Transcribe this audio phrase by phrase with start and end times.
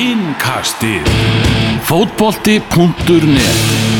[0.00, 1.04] Innkastið.
[1.84, 3.99] Fótbolti.net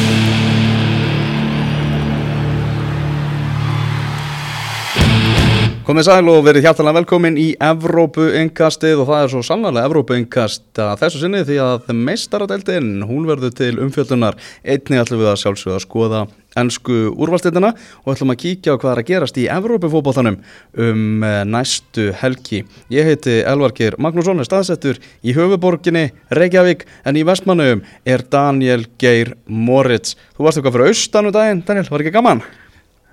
[5.90, 10.14] Komið sæl og verið hjartalega velkomin í Evrópu yngkastið og það er svo sannlega Evrópu
[10.14, 15.40] yngkast að þessu sinni því að meistaradeldin, hún verður til umfjöldunar einni ætlum við að
[15.42, 16.20] sjálfsögða að skoða
[16.62, 17.72] ennsku úrvalstildina
[18.04, 20.38] og ætlum að kíkja á hvað er að gerast í Evrópu fótballtanum
[20.86, 22.62] um eh, næstu helgi.
[22.94, 29.34] Ég heiti Elvarkir Magnússon, er staðsettur í höfuborginni Reykjavík en í vestmannum er Daniel Geir
[29.50, 30.14] Moritz.
[30.38, 32.46] Þú varst eitthvað fyrir austanu daginn, Daniel, var ekki gaman?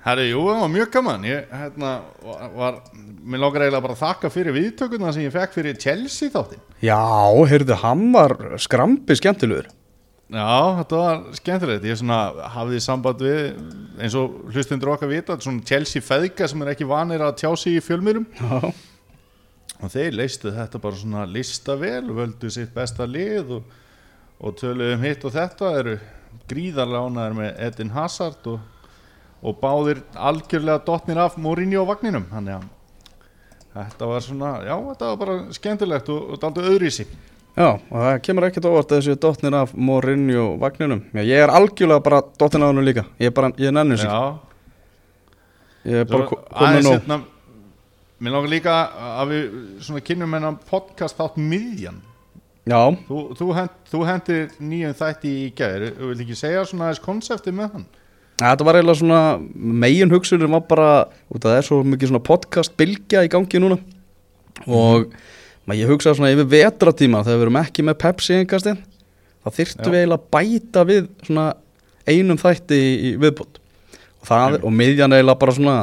[0.07, 1.89] Herri, jú, það var mjög gaman ég, hérna,
[2.55, 2.77] var,
[3.27, 6.99] mér lókar eiginlega bara að þakka fyrir viðtökuna sem ég fekk fyrir Chelsea þáttin Já,
[7.51, 9.67] heyrðu, hann var skrambi skemmtilegur.
[10.27, 10.47] Já,
[10.81, 12.19] þetta var skemmtilegt ég svona
[12.51, 13.41] hafði samband við
[14.03, 17.77] eins og hlustundur okkar vita svona Chelsea feðga sem er ekki vanir að tjá sig
[17.79, 18.71] í fjölmýrum Já.
[19.79, 23.71] og þeir leistu þetta bara svona lista vel völdu sitt besta lið og,
[24.43, 25.95] og töluðu um hitt og þetta eru
[26.51, 28.59] gríðarlega ánæður með Edin Hazard og,
[29.41, 32.67] og báðir algjörlega dottnir af Mourinho vagninum þannig að
[33.77, 37.17] þetta var svona, já þetta var bara skemmtilegt og, og daldi öðru í sig
[37.57, 40.99] Já, og það kemur ekkert óvart að þessu dotnir af Mourinho vagninum.
[41.09, 43.01] Já, ég er algjörlega bara dottin af hann líka.
[43.17, 44.05] Ég er bara, ég er sig.
[44.05, 44.37] Já,
[45.87, 46.93] Ég er bara komin nóg.
[46.99, 47.17] hérna
[48.19, 48.73] Mér langar líka
[49.21, 49.43] að við
[49.85, 52.01] svona kynnum hennan podcast þátt miðjan
[52.67, 57.53] Já, Þú, þú, hendir nýjum þætti í gæður Þú vil ekki segja svona aðeins konsepti
[57.55, 57.85] með hann
[58.37, 59.21] þetta var eiginlega svona
[59.55, 60.89] megin hugsunum var bara,
[61.33, 63.79] út af það er svo mikið svona podcast bylgja í gangi núna.
[64.65, 65.09] Og
[65.67, 68.81] maður ég hugsaði svona yfir vetratíma þegar við erum ekki með Pepsi engastinn
[69.43, 71.47] þá þyrftum við eiginlega bæta við svona
[72.07, 73.59] einum þætti í, í viðbót.
[74.21, 75.77] Og, það, og miðjan eiginlega bara svona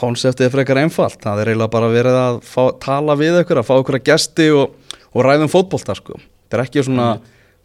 [0.00, 1.18] konseptið er frekar einfalt.
[1.22, 4.48] Það er eiginlega bara verið að fá, tala við ykkur að fá ykkur að gesti
[4.56, 6.18] og, og ræðum fótbolta sko.
[6.46, 7.12] þetta er ekki svona,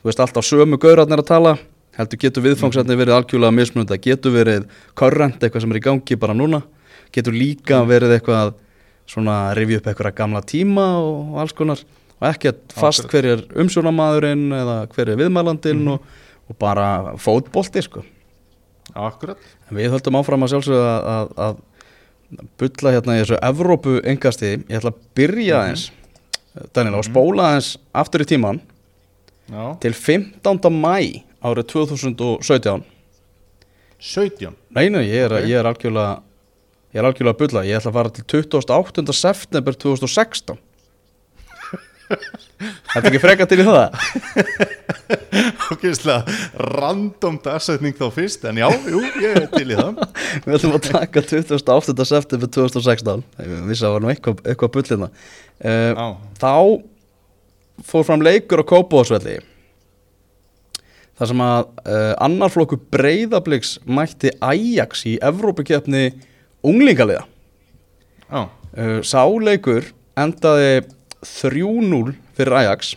[0.02, 1.56] þú veist alltaf sömu gaurarnir að tala
[1.96, 3.96] heldur getur viðfangsætni verið algjörlega mismunandi.
[3.96, 4.66] Það getur verið
[4.98, 6.62] current eitthvað sem er í gangi bara núna.
[7.16, 8.56] Getur líka verið eitthvað
[9.10, 11.84] svona rifja upp eitthvað gamla tíma og, alls konar.
[12.20, 16.04] Og ekki að fast hver er umsjónamaðurinn eða hver er viðmælandinn og,
[16.50, 18.04] og bara fótbolti sko.
[18.96, 19.40] Akkurat.
[19.70, 24.56] En Við höldum áfram að sjálfsögðu að, að, að bulla hérna í þessu Evrópu engasti.
[24.58, 25.86] Ég ætla að byrja aðeins,
[26.76, 28.62] Daniel, og spóla aðeins aftur í tíman
[29.46, 30.72] Já, til 15.
[30.74, 30.98] mæ
[31.46, 32.86] árið 2017.
[34.06, 35.48] 17 Nei, nei, ég er, Ok.
[35.50, 36.16] ég er algjörlega
[36.96, 37.66] ég er algjörlega að bulla.
[37.68, 39.14] Ég ætla að fara til 28.
[39.16, 40.58] september 2016.
[42.06, 43.96] Þetta er ekki freka til í það?
[45.74, 46.36] Ógeðslega
[46.76, 49.98] random dagsetning þá fyrst En já, jú, ég er til í það
[50.46, 52.06] Við ætlum að taka 28.
[52.12, 53.26] september 2016.
[53.42, 55.10] Ég vissi að það var nú eitthvað, eitthvað bullina.
[55.58, 56.08] Uh, Já,
[56.44, 56.54] þá
[57.90, 59.40] fór fram leikur á Kópavóðsvelli
[61.16, 66.10] þar sem að uh, annar flokku breyðabliks mætti Ajax í Evrópukjöfni
[66.66, 67.24] unglingaliða.
[68.26, 70.84] Já, uh, sáleikur endaði
[71.26, 72.96] 3-0 fyrir Ajax.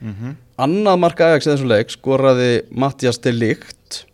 [0.00, 0.36] Mhm.
[0.58, 4.04] Annað mark Ajax í þessum leik skoraði Mattias de Ligt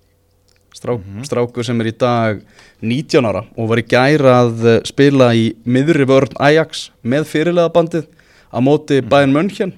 [0.84, 2.42] strá, strákur sem er í dag
[2.84, 7.72] 19 ára og var í gæra að eh, spila í miðri vörn Ajax með fyrirlega
[7.72, 8.08] bandið
[8.52, 9.74] á móti Bayern München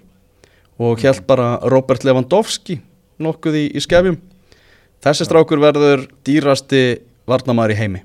[0.83, 2.81] og held bara Robert Lewandowski
[3.23, 4.19] nokkuð í, í skefjum.
[5.05, 6.83] Þessi strákur verður dýrasti
[7.29, 8.03] varnamæður í heimi.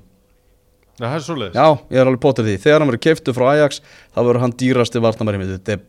[1.00, 2.56] Það er svo leiðis Já, ég er alveg potið því.
[2.62, 3.80] Þegar hann verður keiftu frá Ajax
[4.12, 5.82] þá verður hann dýrasti varnamæri með Þetta er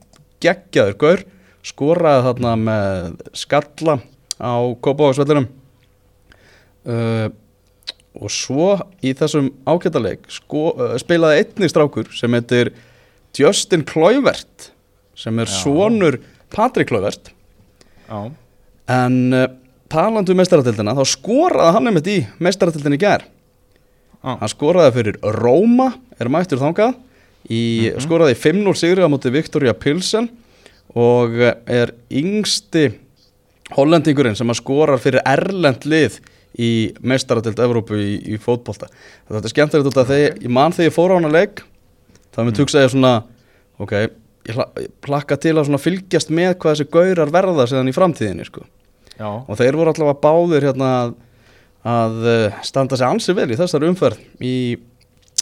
[0.45, 1.23] geggjaður gaur
[1.63, 3.97] Skoraði þarna með skalla
[4.39, 5.47] á Kópavagsvellinum
[6.87, 7.27] uh,
[8.23, 8.69] Og svo
[9.03, 12.71] í þessum ágætaleik sko, uh, spilaði einnig strákur sem heitir
[13.37, 14.69] Justin Kluivert
[15.17, 15.55] sem er Já.
[15.63, 16.19] sonur
[16.53, 17.31] Patrik Kluivert.
[18.05, 18.29] Já,
[18.91, 19.45] En uh,
[19.91, 23.25] talandi um mestaratildina þá skoraði hann einmitt í mestaratildin í gær.
[24.23, 26.95] Já, Hann skoraði fyrir Róma, er mættur þangað
[27.51, 30.29] í, skoraði í 5-0 sigri á móti Viktoria Pilsen
[30.95, 32.85] og er yngsti
[33.73, 36.19] hollendingurinn sem að skorar fyrir erlend lið
[36.61, 38.89] í mestaratelt Evrópu í, í fótbolta.
[39.27, 41.63] Þetta er skemmtilegt út af þegar ég man þegar ég fór á hana leik
[42.33, 43.13] þá er mér tugsaði svona
[43.81, 43.95] ok,
[44.49, 48.47] ég hla- ég plakka til að fylgjast með hvað þessi gaurar verða síðan í framtíðinni
[48.47, 48.65] sko.
[49.23, 50.89] Og þeir voru allavega báðir hérna
[51.83, 54.55] að, eh, standa sig ansi vel í þessari umferð í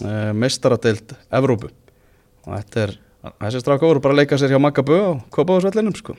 [0.04, 1.70] uh, mestaradeild Evrópu.
[2.46, 2.94] Og þetta er
[3.40, 6.16] þessi strafka voru bara að leika sér hjá Magabö og Kópáðsvellinum sko.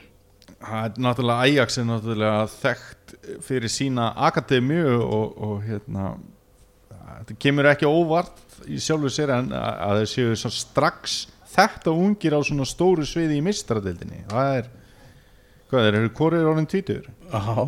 [0.64, 6.14] Það er náttúrulega Ajax er náttúrulega þekkt fyrir sína akademíu og, og hérna
[7.18, 8.40] þetta kemur ekki óvart
[8.70, 11.18] í sjálfu sér en að þeir séu strax
[11.90, 14.70] og ungir á svona stóru sviði í mistradeildinni það er,
[15.70, 17.06] Hvað er, eru hvorið orðin tvítur?
[17.32, 17.64] Já,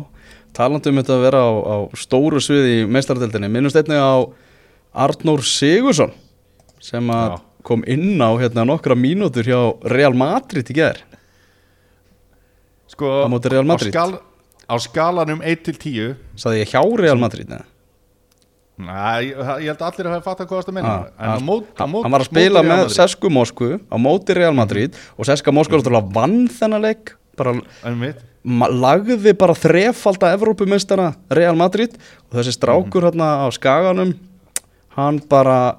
[0.55, 4.15] talandi um þetta að vera á, á stóru sviði í meistaradeldinni minnumst einnig á
[5.07, 6.13] Arnór Sigursson
[6.83, 9.59] sem að kom inn á hérna nokkra mínútur hjá
[9.91, 11.03] Real Madrid í gerð
[12.87, 13.91] Sko, Á móti Real Madrid.
[13.91, 14.13] Á, skal,
[14.63, 17.67] á skalanum 1 til 10 Saði ég hjá Real Madrid neða?
[18.77, 18.93] Næ,
[19.25, 22.61] ég, held að allir hafa fatt að hvað það meina Ah, hann, var að spila
[22.61, 22.83] með.
[22.93, 26.11] Sesku Moskvu á móti Real Madrid og Seska Moskva mm.
[26.13, 27.55] vann þennan leik bara
[28.45, 31.97] lagði bara þrefalda Evrópumistara Real Madrid
[32.29, 33.09] og þessi strákur Mhm.
[33.09, 34.13] hérna á skaganum
[34.95, 35.77] hann bara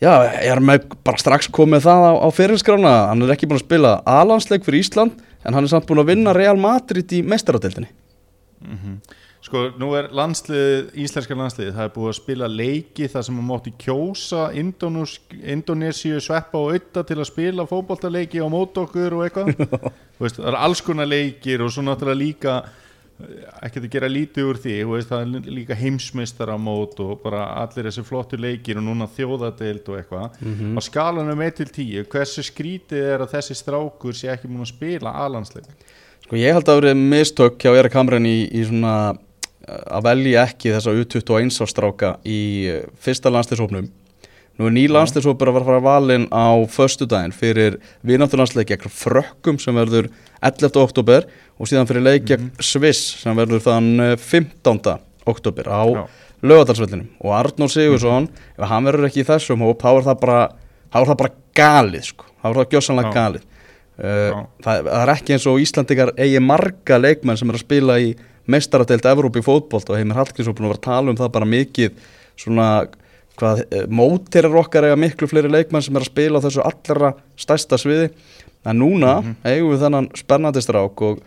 [0.00, 3.66] já, er með bara strax komið það á, á fyrirskrána, hann er ekki búin að
[3.68, 5.12] spila alansleik fyrir Ísland
[5.44, 7.88] en hann er samt búin að vinna Real Madrid í mestaradeildinni
[9.42, 13.48] Sko, nú er landslið, íslenska landslið það er búið að spila leiki þar sem maður
[13.48, 19.50] mátti kjósa Indonésiu, Sveppa og Ötta til að spila fótboltaleiki á mót okkur og eitthvað.
[20.22, 22.54] Veist, það er alls konar leikir og svo náttúrulega líka
[23.62, 28.02] ekkert að gera lítið úr því veist, það er líka heimsmeistaramót og bara allir þessi
[28.06, 30.38] flottu leikir og núna þjóðadeild og eitthvað.
[30.74, 34.72] Á skalanum 1 til 10 hversu skrítið er að þessi strákur sé ekki múin að
[34.72, 35.70] spila alansleik
[36.22, 36.78] Sko ég held að það
[39.92, 42.40] að velja ekki þessa U21 ástráka í
[42.70, 43.90] uh, fyrsta landsliðshópnum.
[44.60, 50.10] Nú er ný landsliðshópur að fara valinn á föstudaginn fyrir vinátturlandsleik gegn Frökkum sem verður
[50.44, 50.76] 11.
[50.82, 51.24] oktober
[51.56, 54.82] og síðan fyrir leik gegn Sviss sem verður þann uh, 15.
[55.32, 56.02] oktober á Já.
[56.44, 58.28] lögadalsvellinum og Arnór Sigursson,
[58.58, 60.42] ef hann verður ekki í þessum hóp, þá er það bara,
[60.92, 63.16] er það bara galið sko, þá er það gjössanlega Já.
[63.20, 63.48] galið.
[63.92, 67.98] Uh, það, það er ekki eins og Íslandingar eigi marga leikmenn sem er að spila
[68.02, 68.12] í
[68.50, 72.02] mestaradeild Evrópi fótbolt og Heimir Hallgrímsson búin að tala um það bara mikið
[72.40, 72.68] svona
[73.38, 76.64] hvað eh, mótir er okkar eiga miklu fleiri leikmenn sem er að spila á þessu
[76.66, 78.10] allra stærsta sviði.
[78.68, 81.22] En núna eigum við þennan spennandi strák og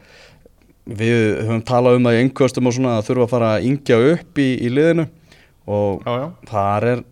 [0.86, 3.98] við höfum talað um það í einhverstum og svona að þurfa að fara að yngja
[4.14, 5.08] upp í, í liðinu.
[5.66, 7.04] Og Já, já, þar er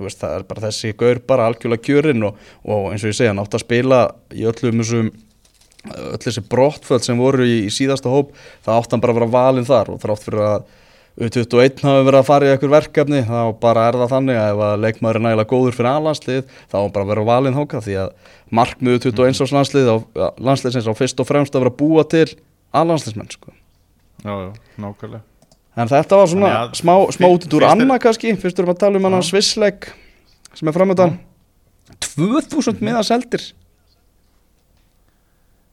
[0.00, 3.34] veist, það er bara þessi gaur bara algjörlega kjörinn og, og eins og ég segja,
[3.34, 3.98] hann átt að spila
[4.32, 5.10] í öllum þessum
[5.88, 8.34] öll þessi brottföld sem voru í, í síðasta hóp
[8.66, 10.68] það átt hann bara að vera valinn þar og þrátt fyrir að
[11.20, 14.60] U21 hafi verið að fara í eitthvað verkefni þá bara er það þannig að ef
[14.64, 18.12] að leikmaður er nægilega góður fyrir aðlandslið þá bara að vera valinn hóka því að
[18.60, 19.96] markmið U21 árs landslið á,
[20.38, 22.28] landsliðsins á fyrst og fremst að vera búa til
[22.70, 23.52] aðlandsliðsmenn sko.
[24.22, 25.24] já, já, nákvæmlega.
[25.80, 28.82] En þetta var svona að smá, smá út úr annað kannski Fyrst erum við að
[28.84, 29.90] tala um hann svissleik
[30.56, 31.18] sem er framöndan
[32.16, 33.44] 2000 miða seldir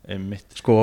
[0.07, 0.45] Einmitt.
[0.55, 0.77] Sko,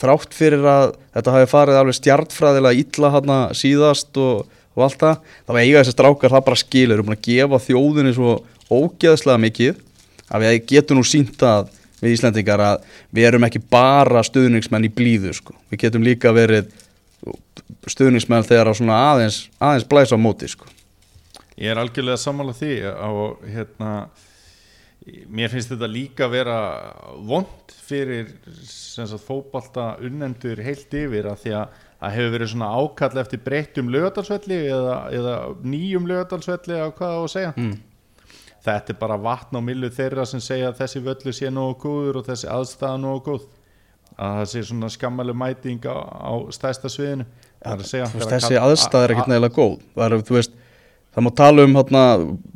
[0.00, 5.18] þrátt fyrir að þetta hafi farið alveg stjartfræðilega illa hana síðast og, og allt það
[5.28, 8.36] þá eiga þessi strákar það bara skilur eru búin að gefa þjóðinni svo
[8.72, 9.82] ógeðslega mikið
[10.32, 11.68] að við getum nú sínt að
[12.02, 15.54] við Íslendingar að við erum ekki bara stuðningsmenn í blíðu sko.
[15.70, 16.72] við getum líka verið
[17.90, 20.66] stuðningsmenn þegar á svona aðeins, aðeins blæsa á móti sko.
[21.60, 23.92] Ég er algjörlega sammála því og hérna
[25.32, 26.56] mér finnst þetta líka vera
[27.26, 28.28] vond fyrir
[29.26, 34.60] fótbalta unnendur heilt yfir að því að það hefur verið svona ákall eftir breyttum lögadalsvelli
[34.74, 37.52] eða, eða nýjum lögadalsvelli eða hvað á að segja.
[37.56, 37.74] Mm.
[38.62, 42.20] þetta er bara vatn á millu þeirra sem segja að þessi völlu sé nógu góður
[42.20, 43.48] og þessi aðstæða nógu góð.
[44.12, 47.24] Að það sé svona skammaleg mæting á, á stæsta sviðinu.
[47.62, 49.74] Það er að segja veist, þessi kall- aðstæð er ekkert neðilega góð.
[49.96, 50.58] Það, er, þú veist,
[51.12, 52.02] það má tala um hérna,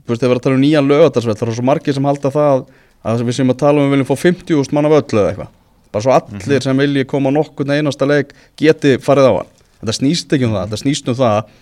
[0.06, 2.64] við erum að tala um nýjan lögatarsveld það er svo margir sem halda það
[3.06, 5.52] að við sem að tala um við viljum fá 50.000 manna völl eða eitthvað.
[5.94, 9.52] Bara svo allir sem vilji koma á nokkurn einasta leik geti farið á hann.
[9.80, 11.52] Þetta snýst ekki um það, þetta snýst um það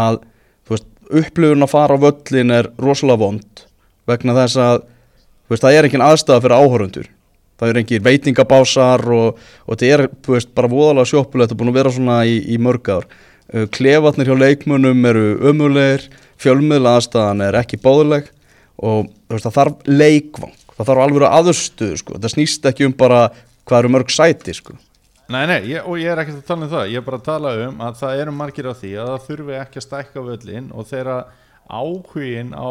[0.00, 0.20] að
[0.70, 0.88] veist,
[1.20, 3.66] upplifun að fara á völlin er rosalega vond
[4.08, 4.80] vegna þess að
[5.50, 7.12] veist, það er engin aðstæða fyrir áhorundur
[7.60, 11.78] það er engin veitingabásar og, og þetta er veist, bara voðalega sjoppulegt og búin að
[11.80, 13.06] vera svona í, í mörg ár.
[13.06, 13.35] Uh,
[13.74, 16.08] klefarnir hjá leikmunum eru ömulegir
[16.42, 18.30] fjölmiðla aðstæðan er ekki bóðuleg
[18.76, 22.18] og veist, það þarf leikvang það þarf alveg aðurstuðu sko.
[22.18, 23.28] það snýst ekki um bara
[23.66, 24.76] hvað eru mörg sæti sko.
[25.32, 27.26] Nei, nei, ég, og ég er ekkert að tala um það ég er bara að
[27.26, 30.68] tala um að það eru margir á því að það þurfi ekki að stækka völlin
[30.70, 31.16] og þeirra
[31.66, 32.70] áhugin á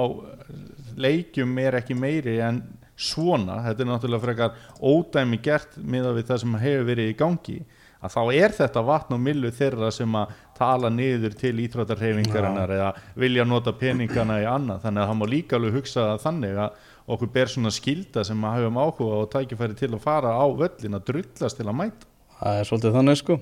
[0.95, 2.61] leikjum er ekki meiri en
[2.95, 7.57] svona, þetta er náttúrulega frekar ódæmi gert miða við það sem hefur verið í gangi
[8.05, 12.91] að þá er þetta vatn og millu þeirra sem að tala niður til ítrættarhefingarinnar eða
[13.19, 14.83] vilja nota peningana í annað.
[14.85, 16.83] Þannig að það má líka alveg hugsa það þannig að
[17.15, 20.97] okkur ber svona skilda sem að hafum áhuga og tækifæri til að fara á völlin
[20.97, 22.11] að drullast til að mæta.
[22.39, 23.39] Það er svolítið þannig sko.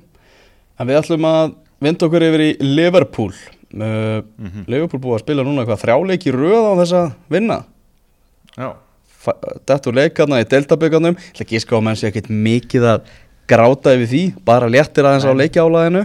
[0.79, 1.43] En við ætlum að
[1.83, 3.35] vinda okkur yfir í Liverpool.
[3.73, 4.19] Uh,
[4.69, 7.59] Liverpool búið að spila núna hvað þrjáleiki röð á þess að vinna.
[8.53, 8.69] Já,
[9.23, 13.07] úr leikarna í deltabökanum Ég ætla ekki að ská að menn sé ekkert mikið að
[13.49, 16.03] gráta yfir því, bara léttir aðeins á leikjálaðinu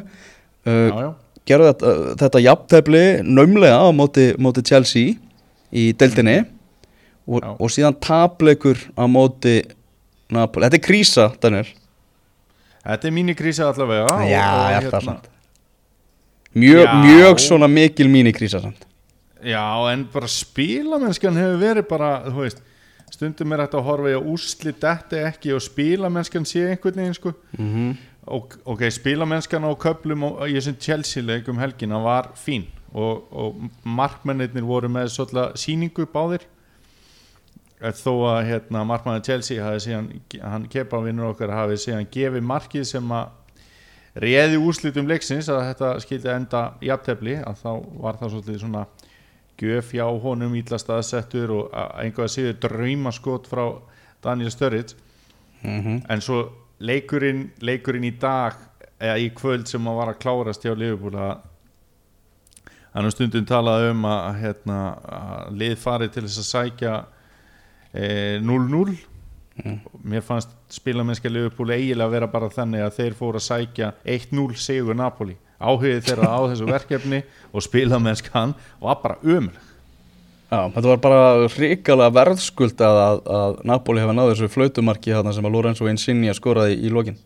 [0.69, 1.09] uh,
[1.49, 5.17] gerðu þetta, uh, þetta jafntefli naumlega á móti, móti Chelsea
[5.73, 6.39] í deildinni.
[7.29, 7.51] Og, Já.
[7.61, 9.59] og síðan tapleikur á móti
[10.33, 11.67] Napoli, þetta er krísa Daniel,
[12.85, 15.29] þetta er mínikrísi allavega og- Já, og er samt.
[16.55, 18.87] mjög, mjög svona mikil mínikrísa samt.
[19.45, 22.63] Já, en bara spilamennskan hefur verið bara, þú veist
[23.11, 27.15] stundum er þetta að horfa í að úsli detti ekki og spilamennskan sé einhvern veginn
[27.15, 27.33] sko.
[27.59, 27.97] Mm -hmm.
[28.29, 33.63] Og, ok, spilamennskan á köplum og í þessum Chelsea-leik um helgina var fín og, og
[33.85, 36.47] markmennir voru með svolítið síningu báðir
[37.79, 40.09] Eh, þó að hérna, markmennir Chelsea hafi síðan,
[40.43, 43.29] hann kepa vinnur okkar hafi síðan gefið markið sem að
[44.19, 47.69] réði úrslitum leiksins að þetta skildi enda jafntefli að þá
[48.03, 48.83] var það svolítið svona
[49.59, 53.65] gjöf hjá honum ítla staðsettur og að einhvað síður draumaskot frá
[54.27, 54.99] Daniel Sturridge
[55.63, 56.03] Mhm.
[56.09, 56.49] en svo
[56.81, 58.59] leikurinn, leikurinn í dag
[58.99, 64.09] eða í kvöld sem að var að klárast hjá Liverpool hann um stundum talaði um
[64.09, 64.79] að, hérna,
[65.19, 66.97] að lið farið til þess að sækja
[67.93, 68.99] eh, 0-0
[69.59, 69.81] Mm.
[70.07, 74.55] mér fannst spilamennska Liverpool eiginlega að vera bara þannig að þeir fóru að sækja 1-0
[74.55, 75.35] sigur Napoli.
[75.59, 77.19] Áhugið þeirra á þessu verkefni
[77.51, 79.57] og spilamennskan var bara ömur
[80.49, 85.49] Já, þetta var bara hrikalega verðskuldað að, að Napoli hefði náðu þessu flautumarki þarna sem
[85.49, 87.19] að Lorenzo Insigne skoraði í lokin.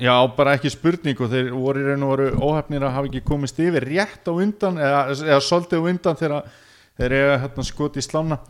[0.00, 3.22] Já, bara ekki spurning og þeir voru í raun og voru óhefnir að hafa ekki
[3.28, 6.50] komist yfir rétt á undan eða, eða svolítið á undan þegar
[6.98, 8.40] þeir eiga hérna skot í slána.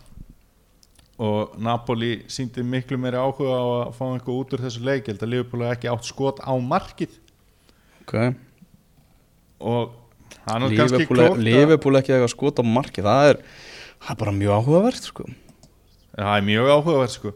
[1.21, 5.13] Og Napoli síndi miklu meiri áhuga á að fá eitthvað út úr þessu leik, ég
[5.13, 7.19] held að Liverpool hafi ekki átt skot á markið.
[8.11, 8.33] Okay.
[9.61, 10.00] og
[11.41, 13.41] Liverpool ekki eitthvað skot á marki það er,
[14.01, 15.29] það er bara mjög áhugavert sko.
[16.17, 17.33] Það er mjög áhugavert sko.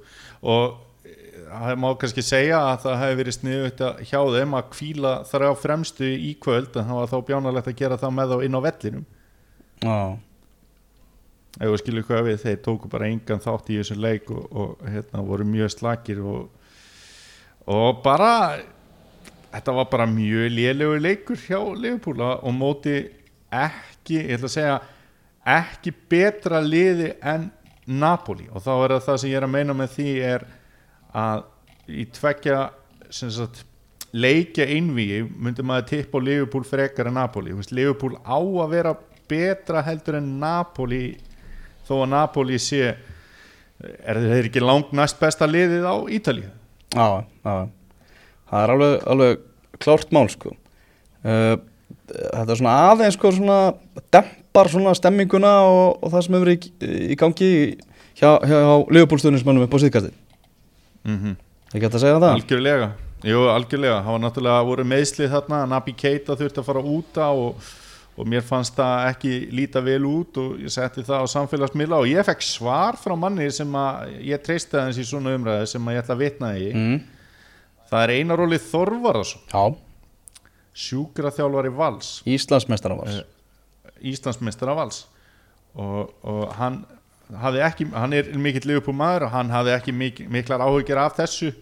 [0.55, 5.17] Og eh, það má kannski segja að það hefði verið sniðut hjá þeim að kvíla
[5.31, 8.47] þar á fremstu í kvöld en það var þá bjánalegt að gera það með þá
[8.49, 9.09] inn á vellinum.
[9.85, 9.99] Já,
[11.61, 14.87] ef við skilum hvað við, þeir tóku bara engan þátt í þessu leik og, og
[14.89, 16.47] hérna voru mjög slakir og,
[17.71, 18.33] og bara
[19.55, 22.97] þetta var bara mjög lélegu leikur hjá Liverpool og móti
[23.55, 24.79] ekki, ég ætla að segja
[25.55, 27.51] ekki betra liði en
[27.87, 28.49] Napoli.
[28.51, 30.47] Og þá er það sem ég er að meina með því er
[31.15, 31.45] að
[31.93, 32.59] í tvekja
[33.13, 33.63] sagt
[34.15, 37.55] leikja einvíi myndi maður tippa á Liverpool frekar en Napoli.
[37.71, 38.97] Liverpool á að vera
[39.31, 41.05] betra heldur en Napoli
[41.87, 42.95] þó að Napoli sé
[43.85, 46.51] er þeir ekki langt næst besta liðið á Ítalíu?
[46.95, 47.84] Já, já
[48.55, 49.39] Það er alveg, alveg
[49.83, 50.55] klárt mál sko.
[51.27, 51.55] uh,
[52.15, 53.59] Þetta er svona aðeins sko, svona,
[54.15, 56.57] dempar svona stemminguna og, og það sem hefur í,
[57.11, 57.49] í gangi
[58.19, 60.15] hjá, hjá, hjá Liverpool-stöðnismannum upp á síðkastin
[61.05, 61.37] mm -hmm.
[61.73, 62.35] Ekki hægt að segja það?
[62.35, 62.91] algjörlega
[63.25, 67.31] Jú, algjörlega, það var náttúrulega voru meðslið þarna, Nabi Keita þurfti að fara út á
[67.33, 67.55] og,
[68.19, 72.11] og mér fannst það ekki líta vel út og ég setti það á samfélagsmiðla og
[72.11, 75.95] ég fekk svar frá manni sem að ég treysti aðeins í svona umræði sem að
[75.95, 77.01] ég ætla að vitna í Mm.
[77.91, 79.65] Það er Einar Óli Þorvarason Já,
[80.75, 82.23] sjúkraþjálfari Vals.
[82.27, 85.05] Íslandsmeistara var Eh, Íslandsmeistara Vals.
[85.75, 86.83] Og, og hann
[87.41, 91.17] hafði ekki, hann er mikill liðupúl maður og hann hafði ekki mik miklar áhugir af
[91.19, 91.55] þessu.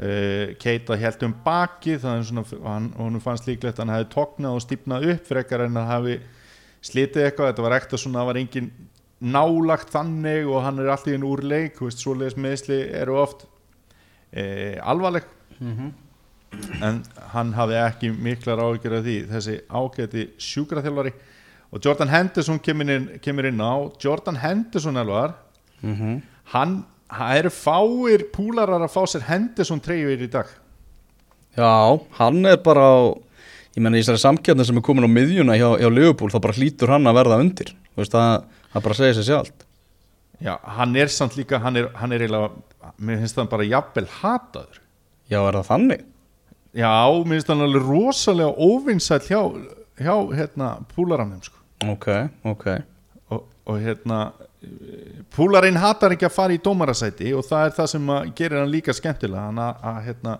[0.00, 4.62] Uh, Keita held um baki er svona, hann, fannst líklegt að hann hefði tóknað og
[4.64, 6.14] stípnað upp frekar en að hafi
[6.88, 8.70] slitið eitthvað, þetta var ekta svona það var engin
[9.20, 13.44] nálagt þannig og hann er alltaf inn úr leik, þú veist, svoleiðis meðsli eru oft
[13.44, 15.28] uh, alvarleg
[16.82, 17.02] en
[17.32, 21.12] hann hafði ekki miklar áhyggjur af því þessi ágæti sjúkraþjálfari.
[21.70, 23.86] Og Jordan Henderson kemur inn, kemur inn á.
[24.02, 25.36] Jordan Henderson alvar
[25.80, 26.22] mm -hmm.
[26.52, 30.46] hann, það eru fáir púlarar að fá sér Henderson treyjur í dag.
[31.56, 32.98] Já, hann er bara á
[33.76, 36.54] ég menna í þessari samkjarni sem er komin á miðjuna hjá, hjá Liverpool, þá bara
[36.54, 37.74] hlýtur hann að verða undir.
[37.96, 39.66] Veist, það, það bara segir sér sjálft.
[40.40, 42.50] Já, hann er samt líka hann er, hann er eiginlega,
[42.98, 44.79] mér finnst það bara jafnvel hataður
[45.30, 46.06] Já, er það þannig?
[46.76, 46.90] já,
[47.24, 49.40] mér finnst það alveg rosalega óvinnsæll hjá,
[49.98, 51.58] hjá hérna, púlaranum sko.
[51.90, 52.06] Ok,
[52.46, 52.66] ok.
[53.30, 54.20] Og, og hérna
[55.34, 58.94] púlarinn hatar ekki að fara í dómarasæti og það er það sem gerir hann líka
[58.96, 59.46] skemmtilega.
[59.48, 60.36] Hann að, að hérna,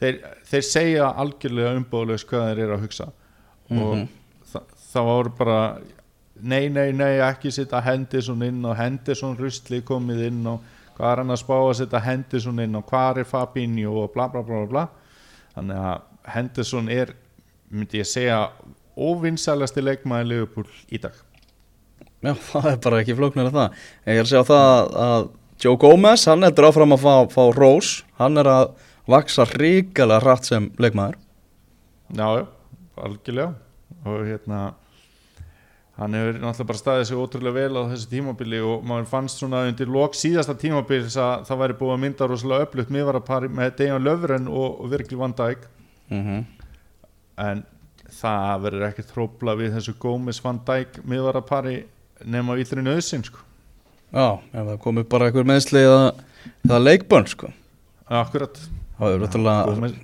[0.00, 0.20] þeir,
[0.50, 3.08] þeir segja algjörlega umbóðulegs hvað þeir eru að hugsa.
[3.70, 4.04] Og
[4.50, 5.58] það, það var bara
[6.40, 10.64] nei, nei, nei, ekki setja Henderson inn og Henderson rusli komið inn og
[11.00, 14.28] hvað er hann að spá að setja Henderson inn og hvað er Fabinho og bla
[14.28, 15.16] bla bla bla, bla.
[15.56, 16.02] þannig að
[16.34, 17.14] Henderson er
[17.72, 18.42] myndi ég segja
[19.00, 21.16] óvinnsælasti leikmaði Liverpool í dag.
[22.20, 23.78] Já, það er bara ekki flóknir að það.
[24.04, 25.28] Ég er að segja það að
[25.60, 27.94] Joe Gomez, hann heldur áfram að fá, fá rós.
[28.20, 28.74] Hann er að
[29.10, 31.16] vaksa ríkalega hratt sem leikmaður.
[32.12, 32.44] Já, já,
[33.00, 33.50] algjörlega.
[34.04, 34.60] Og hérna
[36.00, 39.66] hann hefur náttúrulega bara staðið sig ótrúlega vel á þessu tímabili og maður fannst svona
[39.68, 44.06] undir lok síðasta tímabili að það væri búið að mynda rosalega öflugt miðvarapari með Dejan
[44.06, 45.68] Löfren og, og Virgil van Dijk.
[46.10, 46.44] Mm -hmm.
[47.36, 47.62] en
[48.20, 51.84] það verður ekki trópla við þessu Gómez van Dijk miðvarapari
[52.24, 53.44] nema íllurinn auðsinn sko.
[54.10, 56.14] Já, ef það komið bara einhver meðsli eða,
[56.64, 57.52] eða leikbönn sko.
[58.10, 58.58] Akkurat,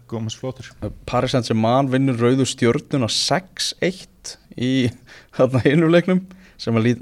[0.07, 0.71] Gómez, flótur
[1.05, 4.89] Paris Saint-Germain vinnur rauðu stjörnuna 6-1 í
[5.37, 6.23] þarna einu leiknum
[6.61, 6.95] sem að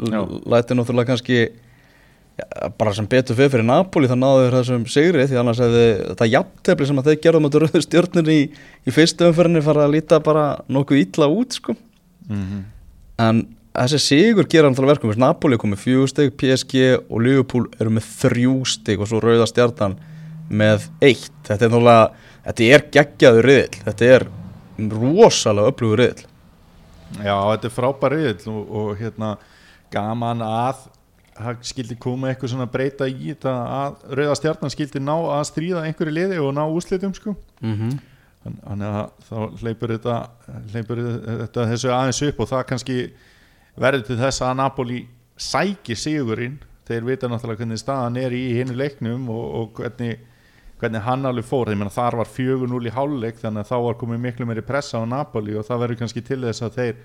[0.51, 2.47] læti náttúrulega kannski ja,
[2.79, 6.31] bara sem betur fyrir fyrir Napoli þá náðu þeir þessum sigri því annars hefði þetta
[6.33, 10.23] jafntefli sem að þeir gerðum á rauðu stjörnun í, í fyrstu umferðinni fara að líta
[10.25, 11.77] bara nokkuð illa út sko.
[12.29, 12.65] Mm
[13.23, 13.45] en
[13.75, 17.93] þessi sigur gera náttúrulega verkum Þess, Napoli er komið fjögur stig, PSG og Liverpool eru
[17.95, 19.95] með þrjú stig og svo rauða stjartan
[20.51, 21.31] með eitt.
[21.47, 22.09] Þetta er náttúrulega,
[22.49, 24.27] þetta er geggjaður riðil þetta er
[24.91, 26.27] rosalega öflugur riðil
[27.21, 29.37] Já, þetta er frábær riðill og, og hérna
[29.95, 30.85] gaman að
[31.35, 35.85] það skildi koma eitthvað svona breyta í þetta að Rauða stjarnan skildi ná að stríða
[35.89, 37.95] einhverju liði og ná úslitum sko mm -hmm.
[38.45, 40.17] Þann- þannig að þá hleypur þetta,
[40.73, 42.99] þetta þessu aðeins upp og það kannski
[43.81, 45.01] verður til þess að Napoli
[45.37, 50.19] sæki sigurinn þeir vita náttúrulega hvernig staðan er í hinnu leiknum og, og hvernig,
[50.85, 53.97] hvernig hann alveg fór, þeir meina þar var 4-0 í háluleik þannig að þá var
[54.01, 56.99] komið miklu meiri pressa á Napoli og það verður kannski til þess að þeir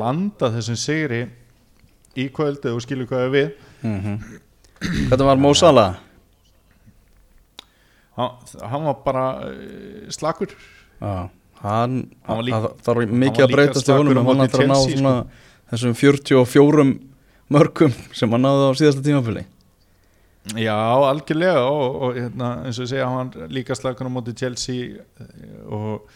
[0.00, 1.20] landa þessum sigri
[2.20, 3.50] í kvöldu og skilju hvað við.
[5.10, 5.98] Þetta var Mo Salah?
[8.16, 10.50] Hann, var bara eh, slakur.
[11.00, 11.30] Já,
[11.62, 11.94] hann,
[12.26, 14.76] Hann var líka- það hann mikið var að breytast í honum hann ætlar að ná
[14.80, 14.90] sko.
[14.98, 15.14] svona
[15.70, 16.84] þessum 44
[17.50, 19.46] mörgum sem hann náði á síðasta tímafili
[20.58, 20.74] Já,
[21.06, 25.62] algjörlega og, og hérna, eins og ég segja hann líka slagur á móti Chelsea eh,
[25.70, 26.08] og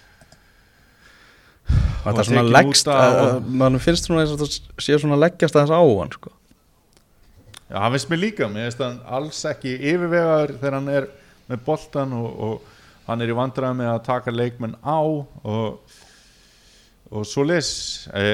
[2.04, 5.72] Og er svona leggst að- mann finnst svona eins og þetta sé svona leggjast aðeins
[5.72, 6.32] á hann sko.
[7.70, 11.06] Já, hann finnst mér líka, mér finnst hann alls ekki yfirvegaður þegar hann er
[11.48, 12.60] með boltan og, og
[13.06, 15.78] hann er í vandræði með að taka leikmenn á og,
[17.14, 17.68] og svo leys
[18.10, 18.24] e,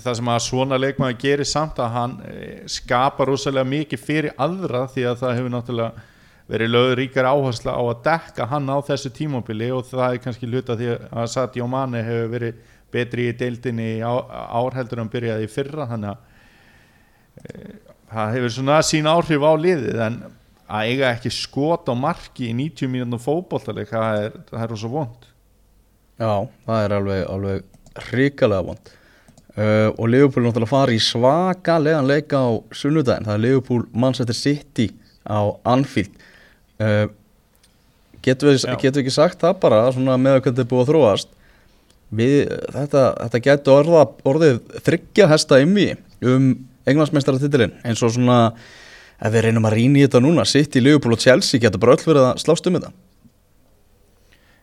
[0.00, 2.36] það sem að svona leikmenn gerir samt að hann e,
[2.72, 6.06] skapar rosalega mikið fyrir aðra því að það hefur náttúrulega
[6.50, 10.48] verið lögur ríkar áhersla á að dekka hann á þessu tímabili og það er kannski
[10.50, 14.26] hluta því að Sadio Mane hefur verið betri í deildinni í á-
[14.58, 16.26] ár heldur en byrjaði í fyrra þannig að
[18.10, 20.16] það hefur svona sín áhrif á liðið en
[20.70, 24.90] að eiga ekki skot á marki í 90 mínútum fótbollaleik það er, það er rosa
[24.92, 25.28] vond
[26.20, 26.34] Já,
[26.66, 27.69] það er alveg, alveg
[28.10, 28.90] hrikalega vond.
[29.50, 34.86] Uh, og Liverpool náttúrulega fara í svakalegan leika á sunnudaginn, það er Liverpool Manchester City
[35.26, 36.14] á Anfield.
[36.80, 37.10] Uh,
[38.22, 38.76] getum við, Já.
[38.78, 41.34] getum við ekki sagt það bara svona með að hvernig þetta er búið að þróast?
[42.20, 42.36] Við,
[42.76, 45.90] þetta, þetta getur orða, orðið þryggja hesta ymmi
[46.26, 46.48] um
[46.90, 47.76] englandsmeistaratitilinn.
[47.86, 48.40] Eins og svona
[49.20, 52.06] ef við reynum að rýna í þetta núna City, Liverpool og Chelsea getur bara öll
[52.06, 52.94] verið að slást um þetta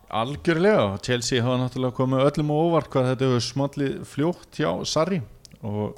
[0.08, 5.20] algjörlega, Chelsea hafa náttúrulega komið öllum og óvart hvað þetta hefur smallið fljótt hjá Sarri.
[5.68, 5.98] Og,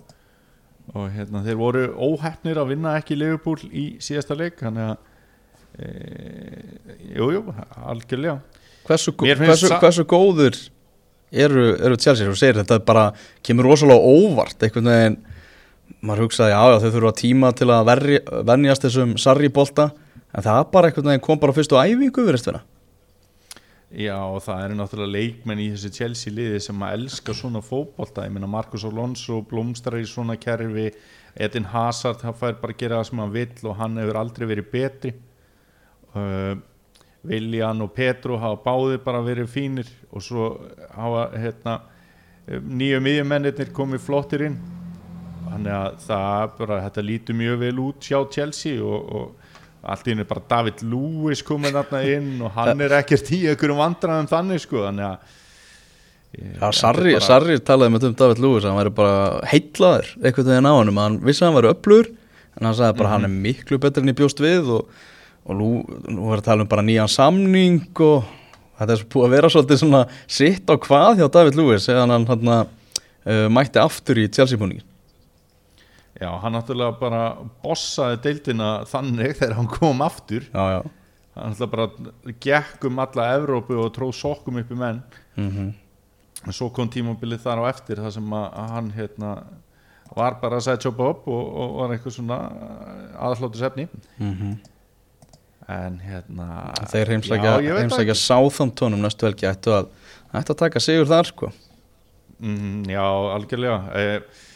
[0.96, 5.90] og hérna, þeir voru óhefnir að vinna ekki Liverpool í síðasta leik þannig að e,
[7.20, 7.44] jú,
[7.86, 8.40] algjörlega.
[8.90, 10.58] Hversu, hversu, hversu góður
[11.30, 12.30] eru, eru Chelsea?
[12.32, 13.12] Og segir þetta bara
[13.46, 15.20] kemur rosalega óvart einhvern veginn.
[16.06, 19.90] Maður hugsaði já þau þurfa tíma til að verri, venjast þessum sarri bolta
[20.30, 22.62] en það bara einhvern veginn kom bara á fyrstu æfingu verist vera
[23.90, 28.28] Já, og það eru náttúrulega leikmenn í þessu Chelsea liði sem að elska svona fótbolta.
[28.28, 30.92] Ég meina Marcus Alonso blómstrar í svona kerfi.
[31.34, 34.46] Edin Hazard, hann fær bara að gera það sem hann vill og hann hefur aldrei
[34.52, 35.14] verið betri.
[36.14, 36.62] Uh,
[37.26, 40.46] Viljan og Petro hafa báðir bara verið fínir og svo
[40.94, 41.80] hafa hérna,
[42.48, 44.60] nýju miðjumennir komið flottir inn.
[45.50, 49.39] Þannig að það bara, þetta lítur mjög vel út hjá Chelsea og, og
[49.84, 53.80] allt í henni bara David Lewis komið þarna inn og hann er ekkert í einhverjum
[53.80, 55.38] vandræðum þannig sko þannig að
[56.40, 60.68] Já, Sarri, bara- Sarri talaði með um David Lewis hann væri bara heitlaður einhvern veginn
[60.70, 61.00] á honum.
[61.02, 62.10] Hann vissi að hann væri öflugur
[62.60, 64.92] en hann sagði bara hann er miklu betur en ég bjóst við og,
[65.50, 65.70] og nú,
[66.06, 68.28] nú er að tala um bara nýjan samning og
[68.78, 72.30] þetta er búið að vera svolítið svona sitt á hvað hjá David Lewis eða hann
[72.30, 74.86] hann uh, mætti aftur í Chelsea-búningin
[76.20, 77.22] Já, hann náttúrulega bara
[77.64, 80.48] bossaði deildina þannig þegar hann kom aftur.
[80.52, 80.80] Já, já.
[81.40, 85.04] Hann náttúrulega bara gekk um alla Evrópu og tróð sokkum upp í menn.
[85.40, 85.70] Mm
[86.48, 89.32] en svo kom tímabilið þar á eftir þar sem að, hann hérna
[90.16, 92.38] var bara að setja upp upp og, og var eitthvað svona
[93.28, 93.88] aðsláttu sefni
[95.70, 96.48] en hérna
[96.90, 99.92] Þeir heimsækja, sáþamtónum næstu helgi ættu að,
[100.34, 101.50] ættu að taka sigur þar sko.
[102.40, 103.04] Mm, já,
[103.36, 103.78] algjörlega.
[104.00, 104.48] Eh,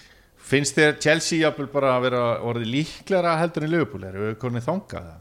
[0.44, 4.66] Finnst þér Chelsea jafnvel bara að vera orðið líklega heldur en Liverpool eru við konið
[4.68, 5.12] þangað?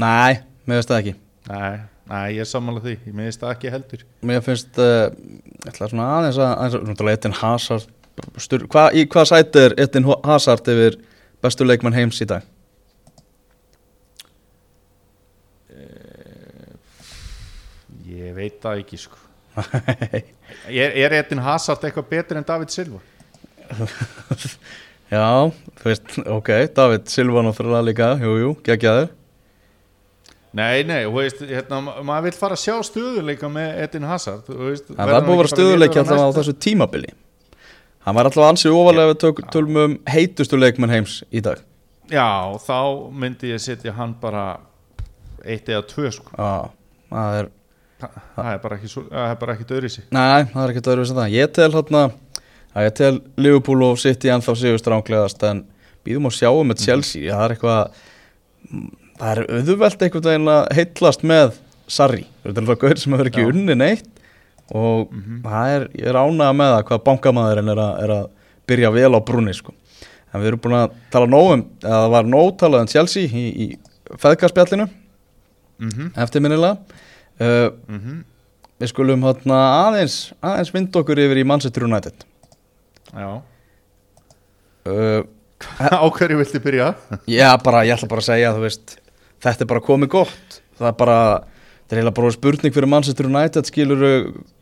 [0.00, 1.14] Nei, mér finnst það ekki
[1.50, 5.68] Nei, nei, ég er sammála því ég minnst það ekki heldur Mér finnst uh, ég
[5.68, 7.90] ætla svona aðeins að, náttúrulega Etin Hazard
[8.40, 10.98] styr, hva, í hvað sæti er Etin Hazard yfir
[11.44, 12.48] bestu leikmann heims í dag?
[18.12, 19.20] Ég veit það ekki sko
[20.68, 23.00] Er, er Edin Hazard eitthvað betur en David Silva?
[25.12, 25.26] Já,
[25.80, 29.10] þú veist, ok, David Silva náttúrulega líka, jú, jú, geggjaður.
[30.56, 34.48] Nei, nei, þú veist, hérna, ma- maður vil fara að sjá stöðuleika með Edin Hazard
[34.48, 37.12] veist, það er búið að vera stöðuleiki alltaf á þessu tímabili.
[38.04, 41.60] Hann var alltaf ansið ofalega við tök, tölum um heitustu leikmann heims í dag.
[42.12, 42.26] Já,
[42.66, 42.78] þá
[43.12, 44.58] myndi ég setja hann bara
[45.44, 46.32] eitt eða tvö sko.
[46.36, 46.70] Já,
[47.12, 47.50] það er
[48.02, 51.18] Þa- Það er bara ekki, er ekki döðri sig Nei, það er ekkert öðru sem
[51.20, 51.34] það.
[51.36, 52.00] Ég tel hérna
[52.72, 55.64] að ég tel Liverpool og City ennþá sigur stránglegast en
[56.06, 57.28] býðum að sjáum með Chelsea.
[57.28, 58.00] Það er eitthvað
[59.18, 61.60] það er auðvelt einhvern veginn að heitlast með
[61.92, 63.50] Sarri, þetta er alltaf gauður sem hefur ekki Já.
[63.52, 64.08] unni neitt.
[64.72, 65.12] Og
[65.44, 68.26] það er, ég er ánægða með það hvað bankamæðurinn er, er að
[68.70, 69.74] byrja vel á brunni sko.
[70.32, 73.42] en við erum búin að tala nógum eða það var nóg talað um Chelsea í,
[73.52, 74.86] í feðgarspjallinu.
[75.82, 76.12] Mm -hmm.
[76.24, 76.76] eftirminnilega.
[77.42, 78.22] Uh,
[78.82, 82.24] Við skulum aðeins, aðeins vind okkur yfir í Manchester United
[84.88, 85.22] uh,
[86.02, 86.92] Á hverju viltu byrja?
[87.30, 88.98] Já, bara, ég ætla bara að segja, veist
[89.42, 90.60] Þetta er bara komið gott.
[90.78, 91.18] Það er bara,
[91.82, 94.04] þetta er eiginlega bara spurning fyrir Manchester United skilur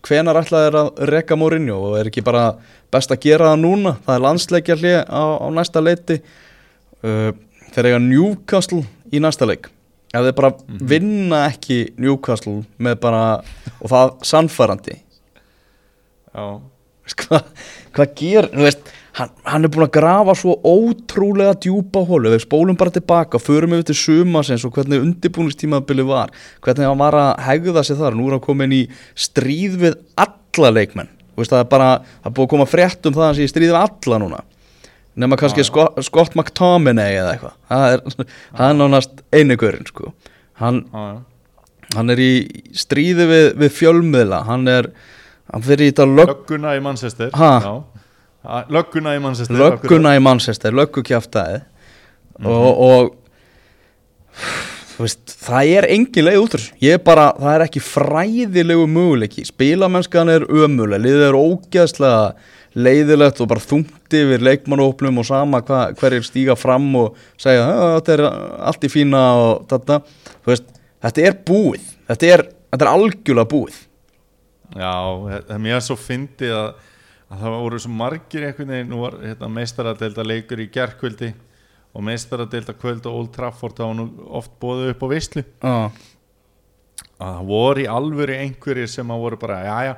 [0.09, 1.77] hvenar ætla þeir að rekka Mourinho?
[1.91, 2.47] Og er ekki bara
[2.93, 3.93] best að gera það núna?
[4.07, 6.17] Það er landsleikja hlið á, á næsta leiti.
[7.05, 7.29] Uh,
[7.75, 8.83] þeir eiga Newcastle
[9.13, 9.69] í næsta leik.
[10.11, 10.55] Ef þeir bara
[10.91, 13.25] vinna ekki Newcastle með bara,
[13.79, 14.97] og það sannfærandi.
[16.33, 16.45] Já.
[17.05, 17.21] Veist
[17.95, 22.33] hvað hva ger, þú veist hann, hann er búin að grafa svo ótrúlega djúpa hólu,
[22.35, 27.19] við spólum bara tilbaka förum við til sumasins og hvernig undirbúningstímabili var, hvernig hann var
[27.19, 28.85] að hegða sig þar, nú er hann komin í
[29.19, 31.11] stríð við alla leikmenn.
[31.39, 33.51] Veist, það er bara, það er búið að koma frétt um það að hann sé
[33.51, 34.41] stríð við alla núna.
[35.21, 35.69] Nema kannski já.
[35.69, 37.57] Scott, Scott McTominay eða eitthvað.
[37.71, 38.27] Það er,
[38.59, 40.13] það er nánast einu görinn sko.
[40.61, 41.07] hann, já.
[41.97, 42.33] hann er í
[42.77, 44.45] stríði við, við fjölmiðla.
[44.49, 44.91] Hann er,
[45.53, 47.33] hann fyrir í þetta lög Lögguna í Manchester
[48.71, 51.59] Lögguna í Manchester lögguna í Manchester, löggukjaftaði
[52.41, 53.11] og, og
[54.95, 58.87] þú veist, það er engin leið út úr ég er bara, það er ekki fræðilegu
[58.89, 62.23] möguleiki, spilamennskan er ömuleg, liðið er ógeðslega
[62.81, 67.97] leiðilegt og bara þungt yfir leikmannópnum og sama hva, hverjir stíga fram og segja "Ah,
[67.99, 68.23] þetta er
[68.71, 70.01] allt í fína og þetta,
[70.47, 70.69] veist,
[71.03, 71.89] þetta er búið.
[72.07, 73.81] Þetta er, þetta er algjörlega búið
[74.77, 74.93] Já,
[75.27, 76.69] það er mér svo fyndið að,
[77.31, 81.33] að það voru svo margir einhvern veginn, nú var hérna, meistaradelda leikur í gerkvöldi
[81.91, 84.07] og meistaradelda kvöld og Old Trafford þá var nú
[84.39, 85.43] oft bóðið upp á veislu.
[85.67, 86.05] Ah,
[87.21, 89.95] að það voru í alvöru einhverjir sem að voru bara, já já,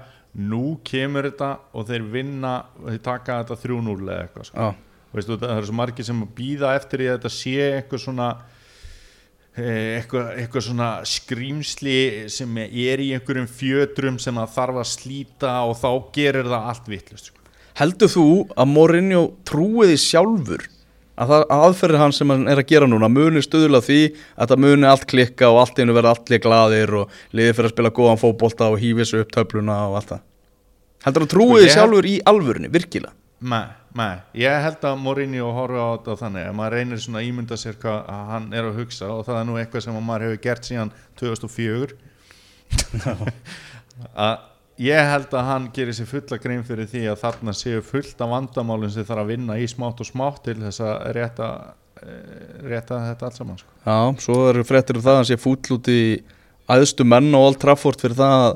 [0.49, 4.71] nú kemur þetta og þeir vinna þeir taka þetta 3-0 eða eitthvað sko.
[4.71, 4.81] ah,
[5.13, 8.29] Veistu, það eru svo margir sem býða eftir í að þetta sé eitthvað svona
[9.57, 11.97] eitthvað, eitthvað svona skrýmsli
[12.33, 16.89] sem er í einhverjum fjötrum sem það þarf að slíta og þá gerir það allt
[16.93, 17.39] vittlust sko.
[17.81, 18.25] Heldur þú
[18.57, 20.65] að Mourinho trúiði sjálfur?
[21.23, 23.99] Að það að aðferðir hann sem hann er að gera núna muni stuðla því
[24.41, 27.75] að það muni allt klikka og allt einu verða allir glaðir og liðið fyrir að
[27.75, 30.23] spila góðan fótbolta og hífi sig upp töfluna og allt það?
[31.05, 33.13] Heldur þú trúiði ég- sjálfur í alvörunni, virkilega?
[33.53, 33.65] Nei,
[33.99, 37.59] nei, ég held að Mourinho horfi á þetta þannig að maður reynir svona að ímynda
[37.61, 40.27] sér hvað að hann er að hugsa og það er nú eitthvað sem að maður
[40.29, 41.99] hefur gert síðan 2004
[44.27, 44.35] að
[44.83, 48.33] ég held að hann gerir sér fulla grein fyrir því að þarna séu fullt af
[48.33, 51.49] vandamálum sem þarf að vinna í smátt og smátt til þess að rétta,
[52.03, 53.75] eh, rétta þetta allt saman sko.
[53.85, 56.05] Já, svo eru fréttir um það að hann sé fúll út í
[56.73, 58.55] æðstu menn og Old Trafford fyrir það að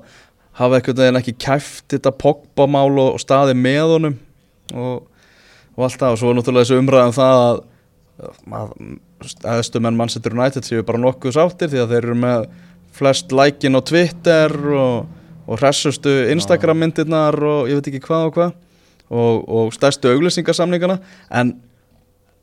[0.56, 4.18] hafa eitthvað veginn ekki kæft þetta Pogba-mál og, og staði með honum
[4.72, 5.04] og,
[5.76, 6.14] og allt það.
[6.14, 7.60] Og svo er náttúrulega þessu umræðum það að,
[8.60, 12.48] að æðstu menn Manchester United séu bara nokkuð sáttir því að þeir eru með
[12.96, 15.08] flest lækin á Twitter og,
[15.46, 18.54] og hressustu Instagram myndirnar og ég veit ekki hvað og hvað.
[19.06, 20.96] Og, og stærstu auglýsingarsamningana
[21.38, 21.52] en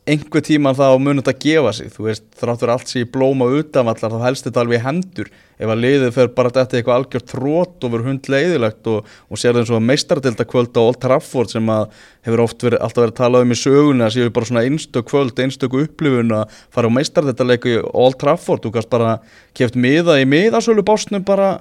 [0.09, 1.87] einhver tíma þá mun þetta gefa sig.
[1.93, 5.29] Þú veist, þráttur allt sé í blóma utanvallar þá helst þetta alveg í hendur.
[5.63, 9.53] Ef að liðið fer bara þetta eitthvað algjört þrótt og verður hundleiðilegt og, og sér
[9.55, 11.83] það eins og meistardilda kvöld á Old Trafford sem að
[12.27, 15.39] hefur oft verið, alltaf verið talað um í sögunni að séu bara svona einstök kvöld,
[15.45, 18.65] einstök upplifun að fara á meistardilda leiku í Old Trafford.
[18.65, 19.13] Þú kannst bara
[19.55, 21.53] keft miða í miðasölu básnum bara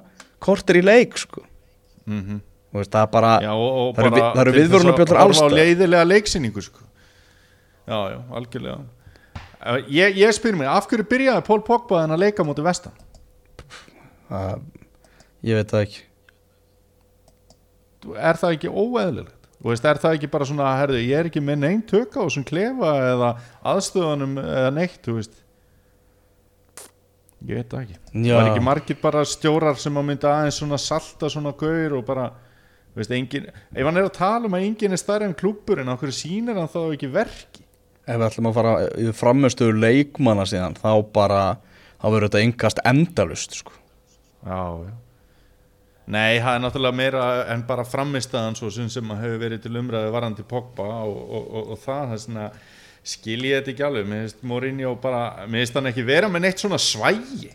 [0.43, 1.45] kortir í leik sko.
[2.11, 2.41] mm
[2.73, 4.61] Þú veist, það er bara Já, og, og það eru bara vi-
[7.89, 8.81] Já, já, algjörlega
[9.63, 12.95] Eh, Ég, ég spyr mér, af hverju byrjaði Pól Pogba en að leika mútið vestan?
[14.31, 14.65] það,
[15.47, 16.01] ég veit það ekki
[18.19, 19.39] Er það ekki óeðlilegt?
[19.63, 22.27] Þú veist, er það ekki bara svona, herðu, ég er ekki með neinn tök á
[22.27, 23.29] þessum klefa eða
[23.71, 25.37] aðstöðunum eða neitt, þú veist
[27.47, 28.35] Ég veit það ekki Já.
[28.39, 32.27] Var ekki margir bara stjórar sem að mynda aðeins svona salta svona gaur og bara
[32.93, 35.79] þú veist, engin, ef hann er að tala um að enginn er stærri en klúbbur
[35.83, 37.52] en okkur sýnir hann þá ekki verki
[38.07, 41.43] ef við ætlum að fara í framistöðu leikmanna síðan þá bara,
[42.01, 43.79] þá verður þetta yngast endalust sko.
[44.43, 44.93] Já, já.
[46.13, 50.11] Nei, það er náttúrulega meira en bara framistaðan svo sem að hefur verið til umræðu
[50.13, 52.47] varandi Pogba og, og, og, og það, það er svona
[53.13, 56.45] skil ég þetta ekki alveg, mér finnst Mourinho bara, mér finnst hann ekki vera með
[56.47, 57.53] neitt svona svægi,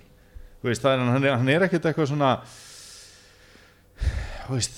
[0.64, 2.32] veist, er, hann, hann er ekkert eitthvað svona
[4.48, 4.77] veist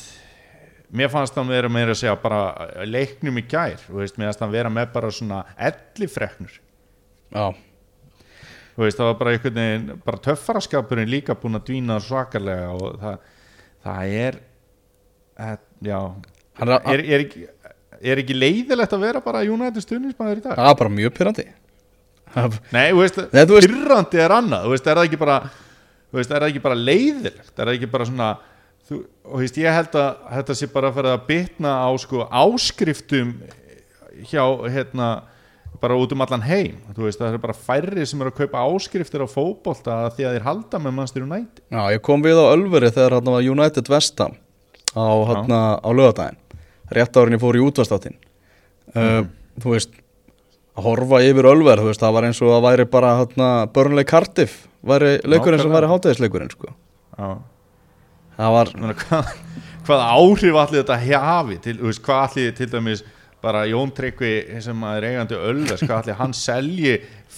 [0.96, 4.54] mér fannst hann vera meira að segja bara leiknum í gær, veist, mér fannst hann
[4.54, 7.46] vera með bara svona ellifreknur já,
[8.80, 13.22] veist, það var bara einhvern veginn bara töffaraskapurinn líka búin að dvína svakalega og það,
[13.86, 14.42] það er
[15.38, 15.56] eh,
[15.92, 16.00] já.
[16.60, 17.46] Er- er, er, ekki,
[18.02, 20.58] er ekki leiðilegt að vera bara United stuðnismæður í dag?
[20.60, 21.50] það er bara mjög pyrrandi
[22.70, 25.38] Nei, veist, Nei, pyrrandi er annað þú veist, er það ekki bara
[26.10, 27.52] þú veist, er það ekki bara leiðilegt?
[27.56, 28.28] Er það ekki bara svona
[28.90, 29.00] þú,
[29.30, 33.36] og veist, ég held að þetta sé bara að fara að bitna á sko áskriftum
[34.30, 35.10] hjá hérna
[35.80, 36.82] bara út um allan heim.
[36.92, 40.36] Þú veist, það er bara færri sem eru að kaupa áskriftir á fótbolta því að
[40.36, 41.64] þeir halda með mannstur United.
[41.72, 44.36] Já, ég kom við á Ölveri þegar hann var United Vestam
[44.98, 46.40] á, hana, á lögadaginn
[46.90, 48.18] rétt árin ég fór í útvastáttin
[48.96, 49.22] uh,
[49.62, 49.94] þú veist
[50.80, 54.08] að horfa yfir Ölver, þú veist, það var eins og að væri bara hana, Burnley
[54.08, 56.72] Cardiff væri leikurinn sem væri hátegisleikurinn sko.
[57.20, 57.30] Já.
[58.40, 58.74] Það var,
[59.04, 59.32] hvað,
[59.88, 63.04] hvað áhrif allir þetta hafi til, veist, hvað allir til dæmis
[63.44, 66.96] bara Jón Tryggvi sem er eigandi Ölvers, hvað allir hann selji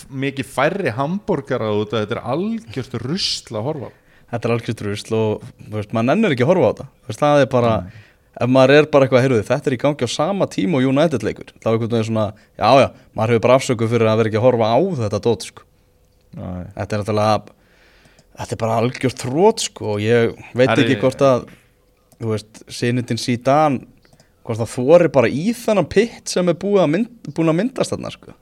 [0.10, 3.92] mikið færri hambúrgara út að þetta er algjört rusl að horfa á.
[4.34, 7.44] þetta er algjörst rusl og veist, maður nennir ekki að horfa á þetta veist, það
[7.44, 7.74] er bara,
[8.42, 11.26] ef maður er bara eitthvað heyrðu, þetta er í gangi á sama tíma og United
[11.28, 12.88] leikur þá er einhvern veginn svona, já já
[13.18, 15.68] maður hefur bara afsöku fyrir að vera ekki að horfa á þetta dót sko.
[16.32, 17.61] Þetta er náttúrulega
[18.38, 21.48] þetta er bara algjört þrótt sko og ég veit Það er- ekki hvort að
[22.22, 23.80] þú veist, sinindin síðan
[24.46, 27.94] hvort það þóri bara í þennan pitt sem er búið að mynd, búin að myndast
[27.94, 28.34] þarna sko.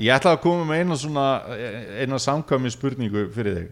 [0.00, 1.24] Ég ætla að koma með eina svona
[2.00, 3.70] eina samkvæmi spurningu fyrir þig.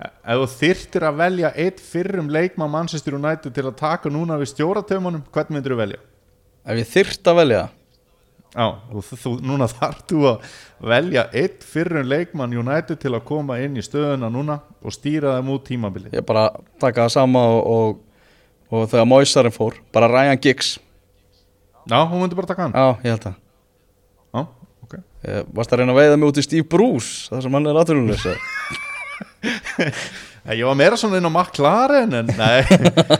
[0.00, 4.48] Ef þú þyrtir að velja eitt fyrrum leikmann Manchester United til að taka núna við
[4.54, 6.00] stjóratömanum, hvern myndir þú velja?
[6.70, 7.60] ef ég þyrt að velja
[8.50, 10.46] Já, og þú, núna þarf þú að
[10.90, 15.52] velja eitt fyrrum leikmann United til að koma inn í stöðuna núna og stýra þeim
[15.54, 16.48] út tímabili ég bara
[16.82, 18.00] taka það sama og, og,
[18.74, 20.68] og þegar Moisarinn fór bara Ryan Giggs.
[21.90, 22.74] Já, hún myndi bara taka hann.
[22.74, 23.36] Já, ég held að
[24.30, 24.40] Já,
[24.86, 24.94] ok.
[25.26, 27.80] Ég varst að reyna að veiða mig út í Steve Bruce það sem hann er
[27.80, 28.24] aðturulegs
[30.50, 32.64] Ég var meira svona inn á McLaren en nei,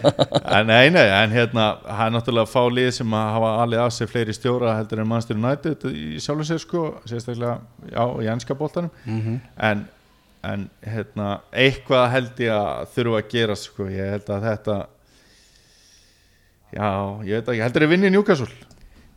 [0.70, 3.92] nei, nei en hérna, það er náttúrulega að fá lið sem að hafa alveg af
[3.94, 7.56] sig fleiri stjóra heldur en Manchester United í sjálfum sér sko, sérstaklega,
[7.92, 8.90] já, í ennska boltanum.
[9.06, 9.36] Mhm.
[9.70, 9.84] en,
[10.50, 14.76] en hérna, eitthvað held ég að þurfa að gera sko, ég held að þetta
[16.74, 16.90] já,
[17.26, 18.50] ég veit ekki, heldur ég vinni Newcastle?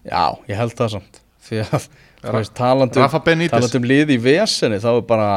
[0.03, 1.21] Já, ég held það samt.
[1.43, 1.85] Því að
[2.23, 3.51] þú veist, talandi, um- Rafa Benítez.
[3.55, 5.29] talandi um lið í vesenni þá er bara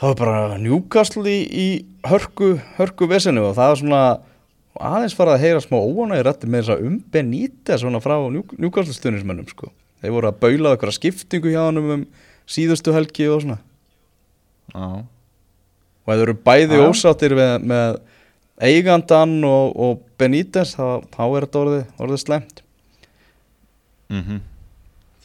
[0.00, 1.68] þá er bara Newcastle í, í
[2.08, 4.02] hörku, hörku vesenni og það er svona
[4.80, 9.48] aðeins farið að heyra smá óanægir rætti með þess að um Benítez svona frá stuðnismönnum
[9.50, 9.68] sko.
[10.00, 12.06] þeir voru að baula eitthvað skiptingu hjá hann um
[12.50, 13.58] síðustu helgi og svona.
[14.72, 14.86] Já,
[16.06, 16.86] og þeir eru bæði Já.
[16.86, 18.00] ósáttir með, með
[18.70, 22.64] eigandan og, og Benítez þá, þá er þetta orðið, orðið slemt
[24.08, 24.46] mhm.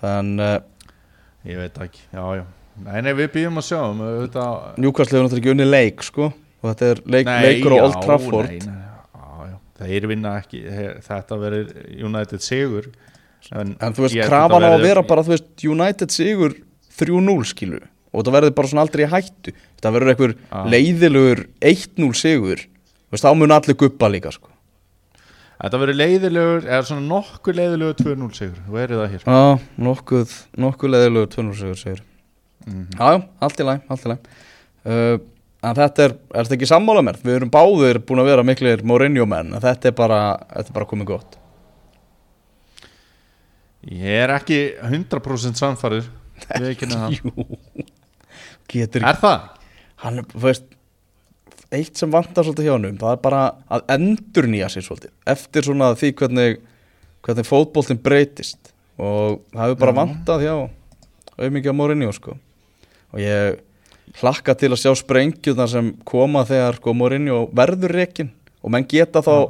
[0.01, 0.71] Þannig að
[1.45, 2.45] Ég veit ekki, já, já
[2.83, 4.01] Nei, nei, við býðum að sjá um
[4.81, 6.29] Newcastle hefur náttúrulega ekki unni leik sko.
[6.59, 8.51] Og þetta er leik, leikur á Old Trafford.
[8.51, 8.79] nei, nei,
[9.15, 9.57] já, já.
[9.79, 10.61] þeir vinna ekki
[11.05, 11.69] þetta verður
[12.09, 12.89] United sigur
[13.53, 16.57] en, en þú veist, krafan á að vera bara þú veist, United sigur
[16.97, 17.79] 3-0 skilu
[18.15, 19.53] og þetta verður bara svona aldrei hættu.
[19.75, 20.59] Þetta verður einhver Já.
[20.71, 22.65] leiðilegur 1-0 sigur.
[22.65, 24.51] Þú veist, þá mun allir guppa líka sko.
[25.55, 29.27] Þetta verður leiðilegur, eða svona nokkuð leiðilegur 2-0 sigur, þú verður það hér.
[29.27, 30.35] Já, nokkuð,
[30.65, 32.03] nokkuð leðilegu 200 sigur segir
[32.65, 34.27] mm Já, já, allt í læg, allt í læg
[34.89, 35.17] uh,
[35.65, 37.17] En þetta er, er þetta ekki sammála mér?
[37.25, 40.19] Við erum báðir búin að vera miklir Mourinho menn en þetta er bara,
[40.51, 41.37] þetta er bara komið gott.
[43.85, 46.05] Ég er ekki 100% samfarið
[46.59, 46.89] Við ekki
[48.69, 49.51] getur Er það?
[50.03, 50.65] hann veist
[51.73, 55.65] eitt sem vantar svolítið hjá hann það er bara að endur nýja sér svolítið eftir
[55.65, 56.57] svona því hvernig
[57.25, 58.73] hvernig fótboltinn breytist.
[59.01, 60.53] Og það hefur bara vantað hjá
[61.35, 62.35] auðmikið á Mourinho sko
[63.15, 63.59] og ég
[64.19, 68.29] hlakka til að sjá sprengjurnar sem koma þegar sko, Mourinho verður rekin
[68.61, 69.49] og menn geta þá Já.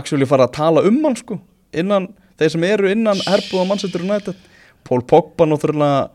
[0.00, 1.38] actually fara að tala um hann sko
[1.72, 2.08] innan,
[2.40, 4.36] þeir sem eru innan herbúða mannsettur United.
[4.82, 6.10] Pól Pogba náttúrulega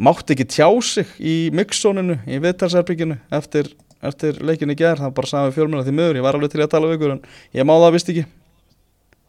[0.00, 5.32] mátti ekki tjá sig í mixzóninu í viðtalsherbygginu eftir, eftir leikinni í gær, það bara
[5.32, 7.26] sagði fjölmjöla því miður, ég var alveg til að tala við ykkur en
[7.58, 8.24] ég má það vist ekki.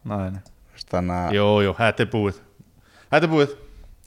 [0.08, 0.40] Nei
[0.92, 2.40] þannig að Jú, jú, þetta er búið.
[3.12, 3.52] Þetta er búið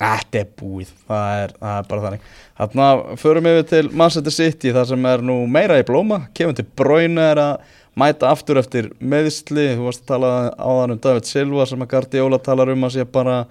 [0.01, 2.29] þetta er búið, það er, það er bara þannig.
[2.60, 6.21] Þannig að förum við til Manchester City þar sem er nú meira í blóma.
[6.36, 10.99] Kemur til Bráinu er að mæta aftur eftir meðsli, þú varst að tala áðan um
[11.05, 13.45] David Silva sem að Guardiola talar um að sé bara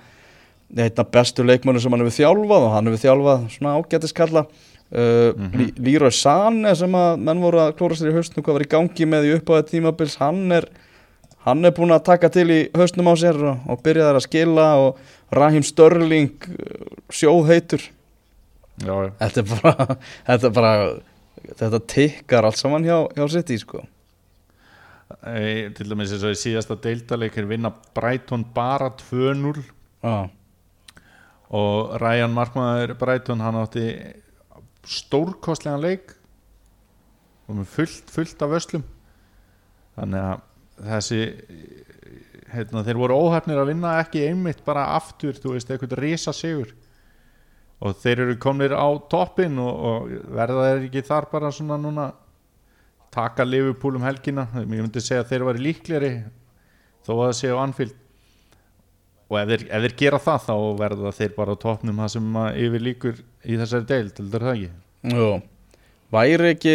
[0.74, 4.44] einna bestu leikmönu sem hann hefur þjálfað og hann hefur þjálfað svona ágætiskalla.
[4.94, 5.70] Uh, mm Mhm.
[5.80, 9.06] Leroy Sané sem að menn voru að klóra sér í haustnum hvað var í gangi
[9.08, 10.66] með í uppáðið tímabils hann er,
[11.44, 14.68] hann er búin að taka til í haustnum á sér og, og byrjaði að skila
[14.82, 15.00] og
[15.34, 17.84] Raheem Störling uh, sjóðheitur.
[18.80, 20.72] Þetta er bara þetta, bara,
[21.60, 23.84] þetta tikkar allt saman hjá, hjá City sko.
[25.20, 29.60] E, Til dæmis eins og í síðasta deildaleikir vinna Brighton bara 2-0
[30.04, 30.30] Já,
[31.54, 33.84] og Ryan Markmaður Brighton hann átti
[34.88, 36.16] stórkostlegan leik
[37.46, 38.84] og með fullt, fullt af öslum
[39.94, 40.42] þannig að
[40.80, 41.20] þessi
[42.54, 46.74] heitna, þeir voru óhefnir að vinna ekki einmitt bara aftur, þú veist, eitthvað risa sigur
[47.84, 52.12] og þeir eru komnir á toppin og, og verða þeir ekki þar bara svona núna?
[53.14, 54.48] Taka Liverpool um helgina?
[54.58, 56.12] Ég myndi segja að þeir væri líklegri
[57.06, 57.92] þó að það séu anfíld
[59.30, 62.38] og ef þeir, ef þeir gera það þá verða þeir bara á toppnum það sem
[62.64, 64.72] yfir líkur í þessari deild heldur það ekki?
[65.14, 65.28] Jú,
[66.14, 66.74] væri ekki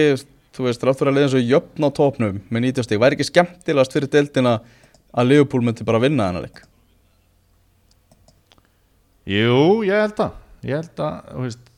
[0.56, 3.30] þú veist, rátt fyrir að leiða svo jöfn á topnum með 90 stík, væri ekki
[3.30, 4.60] skemmtilegast fyrir deildina
[5.14, 6.64] að Liverpool myndi bara vinna þennan leik?
[9.30, 11.70] Jú, ég held að ég held að þú veist,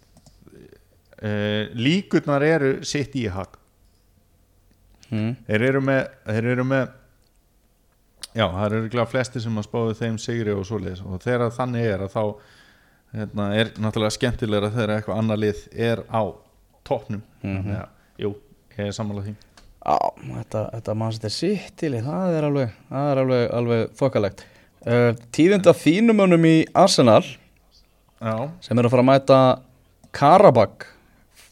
[1.22, 1.34] e,
[1.78, 3.58] líkurnar eru sitt í hag.
[5.12, 5.34] Hmm.
[5.44, 6.84] þeir eru með þeir eru með
[8.32, 11.02] já, það eru glæða flesti sem að spáðu þeim sigri og svoleiðis.
[11.04, 12.24] Og þegar þannig er að þá
[13.18, 16.24] hérna, er náttúrulega skemmtilegra þegar eitthvað annar lið er á
[16.88, 17.26] toppnum.
[17.44, 17.58] Mhm.
[17.58, 17.90] þannig að,
[18.24, 18.32] jú,
[18.88, 19.36] ég er sammálað því
[19.82, 24.44] Já, þetta, þetta mann þetta sitt til það er alveg, það er alveg, alveg þokkalegt
[24.86, 27.24] uh, Tíðinda þínumönum í Arsenal
[28.22, 29.40] Já, sem er að fara að mæta
[30.14, 30.86] Karabakh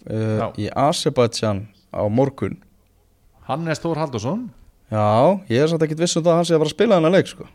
[0.09, 0.45] Já.
[0.45, 2.59] uh, í Azerbaijan á morgun
[3.49, 4.45] Hannes Þór Haldursson
[4.93, 5.05] Já,
[5.49, 7.13] ég er samt ekkert viss um það að hann sé að fara að spila þennan
[7.17, 7.45] leik sko.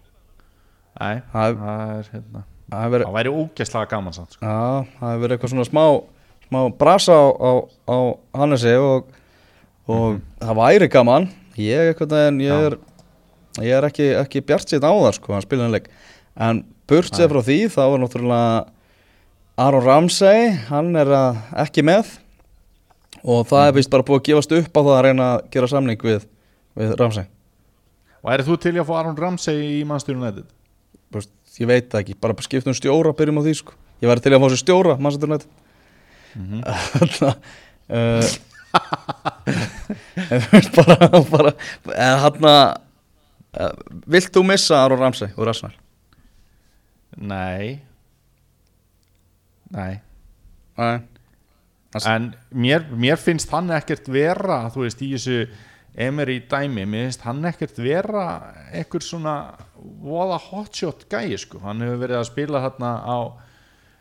[1.00, 4.42] Nei, Það það er hérna Það Það væri ógæslega gaman samt sko.
[4.46, 4.58] já,
[4.98, 5.82] það hefur verið eitthvað svona smá,
[6.48, 7.50] smá brasa á, á,
[7.90, 7.96] á
[8.42, 9.10] Hannesi og,
[9.90, 11.30] og það væri gaman.
[11.60, 12.76] Ég, en ég er
[13.62, 15.90] ég er ekki, ekki bjart sér á það sko, hann spila þennan leik.
[16.34, 18.54] En burt sér frá því þá er náttúrulega
[19.64, 22.16] Aron Ramsey hann er að, ekki með.
[23.22, 25.70] Og það er vist bara búið að gefast upp á það að reyna að gera
[25.70, 26.26] samning við,
[26.80, 27.28] við Ramsey.
[28.24, 29.84] Og er þú til að fá Aron Ramsey í?
[29.84, 34.10] Þú veist, ég veit það ekki, bara skiptum um stjóra byrjum á því sko, ég
[34.10, 35.60] væri til að fá sér stjóra Manchester United.
[36.34, 37.20] Mm Þannig
[37.94, 38.53] uh,
[40.30, 41.54] en þú veist bara, bara
[41.94, 43.72] en hann uh,
[44.10, 45.74] vilt þú missa Aron Ramsey úr Arsenal?
[47.14, 47.80] Nei.
[49.74, 50.00] Nei.
[50.78, 50.96] Nei.
[52.02, 55.44] En mér, mér finnst hann ekkert vera Þú veist, í þessu
[55.94, 58.24] Emery dæmi, mér finnst hann ekkert vera
[58.74, 59.36] Ekkur svona
[60.02, 61.60] Voða hotshot gæi sko.
[61.60, 63.16] Hann hefur verið að spila þarna á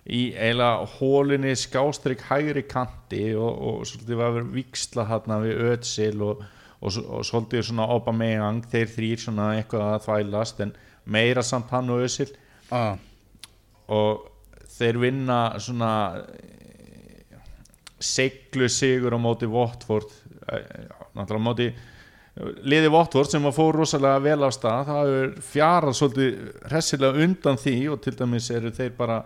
[0.04, 6.26] Í eiginlega hólinni skástrík hægri kanti og, og svolítið var verið viksla þarna við Ötsil
[6.26, 6.42] og,
[6.84, 10.74] og, og svolítið svona Aubameyang, þeir þrýr svona eitthvað að þvælast en
[11.16, 12.34] meira samt hann og Ötsil
[12.76, 12.98] ah.
[13.88, 14.28] og
[14.74, 17.40] þeir vinna svona eh,
[18.04, 20.12] seglu sigur á móti Watford.
[20.52, 20.68] Eh,
[21.16, 21.70] náttúrulega á móti
[22.66, 24.90] liði Watford sem að fór rosalega vel á stað.
[24.90, 29.22] Það er fjarað svolítið hressilega undan því og til dæmis eru þeir bara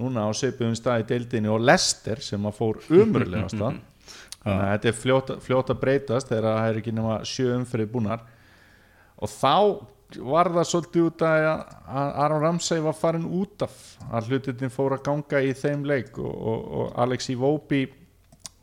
[0.00, 3.80] núna á seipuðum stað í deildinni og Lester sem að fór umröðlega á stað
[4.42, 8.22] þannig að þetta er fljóta, fljóta breytast þegar það er ekki nema sjö umfyrir búnar.
[9.22, 9.54] Og þá
[10.32, 13.76] var það svolítið út að að Aron Ramsey var farin út af
[14.12, 17.84] að hlutinni fór að ganga í þeim leik og, og, og Alex Iwobi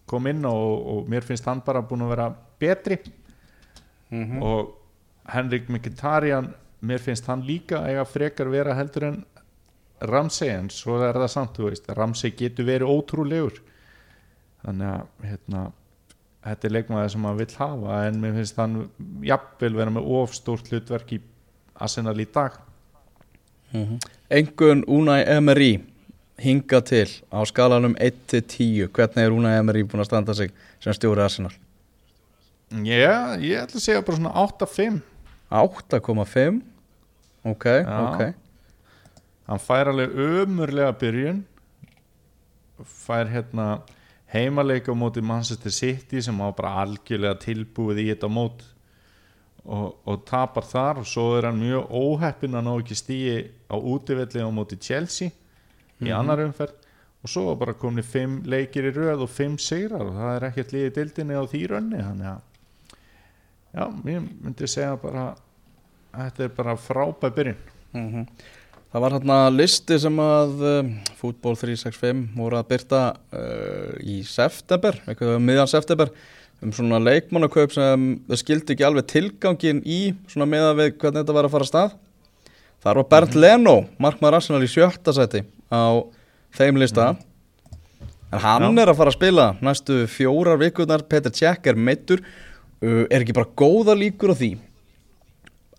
[0.10, 3.00] kom inn og, og mér finnst hann bara búin að vera betri.
[4.10, 4.42] Mhm.
[4.42, 4.76] og
[5.30, 6.48] Henrik Mkhitaryan
[6.82, 9.20] mér finnst hann líka eiga frekar vera heldur en
[10.02, 13.60] Ramsey en svo er það samt, þú veist Ramsey getur verið ótrúlegur.
[14.64, 15.66] Þannig að hérna,
[16.46, 18.80] þetta er leikmaður sem maður vill hafa en mér finnst hann
[19.28, 21.22] jafnvel vera með ofstórt hlutverk í
[21.80, 22.58] Arsenal í dag.
[24.30, 25.74] Engun Unai Emery
[26.40, 31.22] hinga til á skalanum 1-10 hvernig er Unai Emery búin að standa sig sem stjóri
[31.24, 31.54] Arsenal?
[32.86, 35.00] Já, ég ætla að segja bara svona 8-5
[35.50, 36.60] 8,5
[37.50, 38.00] ok, Já.
[38.06, 38.49] ok
[39.50, 41.44] hann fær alveg ömurlega byrjun.
[42.86, 43.70] Fær hérna
[44.30, 48.62] heimaleika móti Manchester City sem á bara algjörlega tilbúið í þetta mót
[49.66, 53.76] og, og tapar þar og svo er hann mjög óheppin að ná ekki stíi á
[53.76, 55.34] útivelli á móti Chelsea
[56.00, 56.78] í annar umferð.
[57.20, 60.46] Og svo var bara komin fimm leikir í röð og fimm sigrar og það er
[60.48, 62.46] ekkert liðið dildinni á því rönni þannig að
[63.76, 63.84] já,
[64.14, 65.26] ég myndi segja bara
[66.14, 67.60] að þetta er bara frábæð byrjun.
[67.98, 68.24] Mhm.
[68.90, 70.88] Það var hérna listi sem að uh,
[71.20, 76.10] Fútból 365 voru að byrta uh, í september, eitthvað um miðjan september
[76.66, 80.00] um svona leikmannakaup sem þau skildi ekki alveg tilgangin í
[80.32, 81.94] svona meða við hvernig þetta var að fara að stað.
[82.82, 86.02] Þar var Bernd Leno, markmaður Arsenal í sjötta seti á
[86.58, 87.12] þeim lista.
[88.34, 88.82] En hann Já.
[88.82, 93.38] er að fara að spila næstu fjórar vikurnar, Peter Cech er meittur uh, er ekki
[93.38, 94.50] bara góða líkur á því?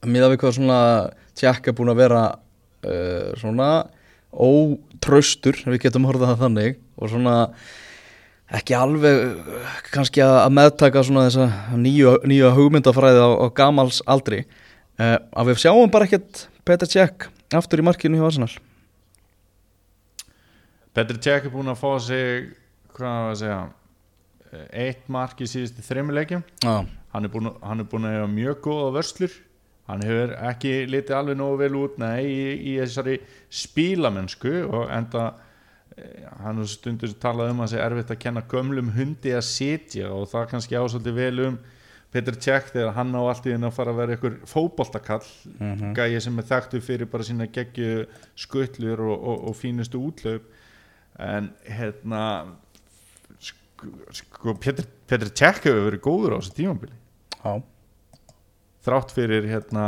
[0.06, 0.78] Miða við hvað svona
[1.34, 2.22] Tjekk er búin að vera
[2.87, 3.70] uh, svona
[4.31, 7.35] ótraustur, við getum horfað það þannig og svona
[8.61, 9.43] ekki alveg
[9.95, 14.45] kannski að meðtaka svona þessa nýju, nýju hugmyndafræði á, á gamals aldri.
[15.01, 18.53] Uh, að við sjáum bara ekkert Peter Tjekk aftur í markinu hjá Arsenal.
[20.95, 22.49] Petri Cech er búin að fá sig
[22.97, 23.61] hvað var að segja
[24.74, 26.72] eitt mark í síðustu þreymuleikjum Já,
[27.14, 27.61] hann er búin, að-
[28.11, 29.37] hefa mjög góða vörslur
[29.91, 33.18] hann hefur ekki litið alveg nógu vel út nei, í, í þessari
[33.51, 35.26] spílamennsku og enda
[35.97, 40.11] eh, hann stundur talað um að það sé erfitt að kenna gömlum hundi að sitja
[40.14, 41.59] og það kannski ásöldi vel um
[42.11, 45.26] Peter Cech þegar hann á allt í þinn að fara að vera einhver fótboltakall
[45.61, 45.93] Mhm.
[45.95, 50.49] gæi sem er þekktu fyrir bara sína geggju skuttlur og, og, og fínustu útlöp.
[51.22, 52.24] En hérna
[54.12, 56.97] sko, Peter, Peter Cech hefur verið góður á þessu tímambili
[57.41, 57.53] já,
[58.85, 59.87] þrátt fyrir hérna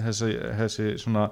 [0.00, 0.30] þessi,
[0.60, 1.28] þessi svona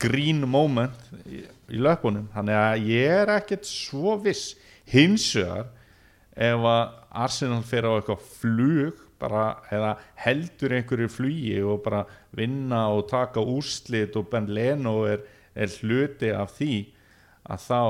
[0.00, 1.42] green moment í,
[1.72, 2.28] í löpunum.
[2.34, 4.54] Þannig að ég er ekkert svo viss.
[4.86, 5.72] Hins vegar
[6.36, 6.82] ef að
[7.16, 12.02] Arsenal fer á eitthvað flug bara, eða heldur einhverju flugi og bara
[12.36, 15.22] vinna og taka úrslit og Ben Leno er,
[15.56, 16.74] er hluti af því
[17.46, 17.80] að þá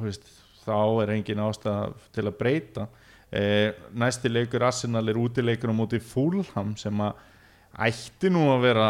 [0.00, 0.30] veist,
[0.64, 2.86] þá er engin ástæða til að breyta.
[3.30, 7.20] Eh, næsti leikur Arsenal er útileikur á móti Fulham sem að
[7.78, 8.88] ætti nú að vera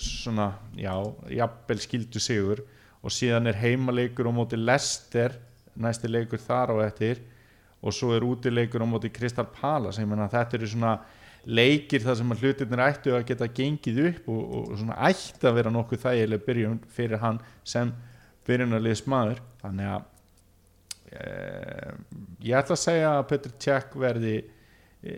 [0.00, 0.94] svona, já,
[1.30, 2.64] jafnvel skildu sigur
[3.02, 5.36] og síðan er heimaleikur á móti Leicester
[5.76, 7.20] næsti leikur þar á eftir
[7.84, 10.00] og svo er útileikur á móti Crystal Palace.
[10.02, 10.96] Ég menna þetta eru svona
[11.46, 15.72] leikir þar sem hlutirnir ættu að geta gengið upp og, og svona ætti að vera
[15.74, 17.92] nokkuð þægileg byrjun fyrir hann sem
[18.48, 20.08] byrjunarliðs maður þannig að
[21.12, 21.22] e,
[22.48, 25.16] ég ætla að segja að Petr Cech verði e,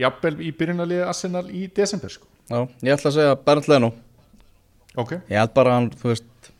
[0.00, 2.26] jafnvel í byrjunarliði Arsenal í desember sko.
[2.50, 3.92] já, ég ætla að segja Bernd Leno
[4.96, 6.50] ok, Ég held bara að hann, þú veist,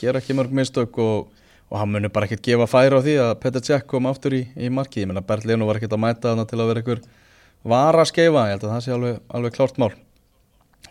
[0.00, 1.28] gera ekki mörg mistök og,
[1.70, 4.42] og hann muni bara ekkert gefa færi á því að Petr Cech kom aftur í,
[4.60, 5.04] í markið.
[5.06, 7.00] Ég meina, Bernd Leno var ekkert að mæta þarna til að vera einhver
[7.72, 9.92] vara skeifa, ég held að það sé alveg, alveg klárt mál.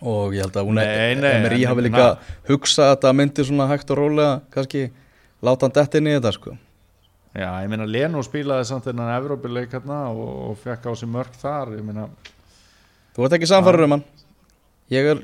[0.02, 2.08] Og ég held að Emery en- hafi líka
[2.50, 4.86] hugsað að þetta myndi svona hægt og rólega, kannski
[5.44, 6.56] láta hann detti inn í þetta, sko.
[7.36, 11.38] Já, ég meina Leno spilaði samt þennan Evrópuleik hérna og, og fekk á sig mörg
[11.42, 12.08] þar ég meina,
[13.16, 14.04] Þú ert ekki samfæður um hann.
[14.92, 15.22] Ég er,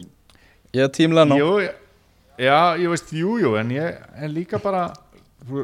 [0.76, 1.38] ég er tím Leno.
[1.40, 1.52] jú,
[2.40, 4.90] já, ég veist, jú, jú en ég, en líka bara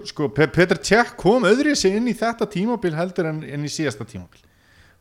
[0.07, 3.71] sko, Pe- Petr Cech kom öðru sig inn í þetta tímabil heldur en, en í
[3.71, 4.39] síðasta tímabil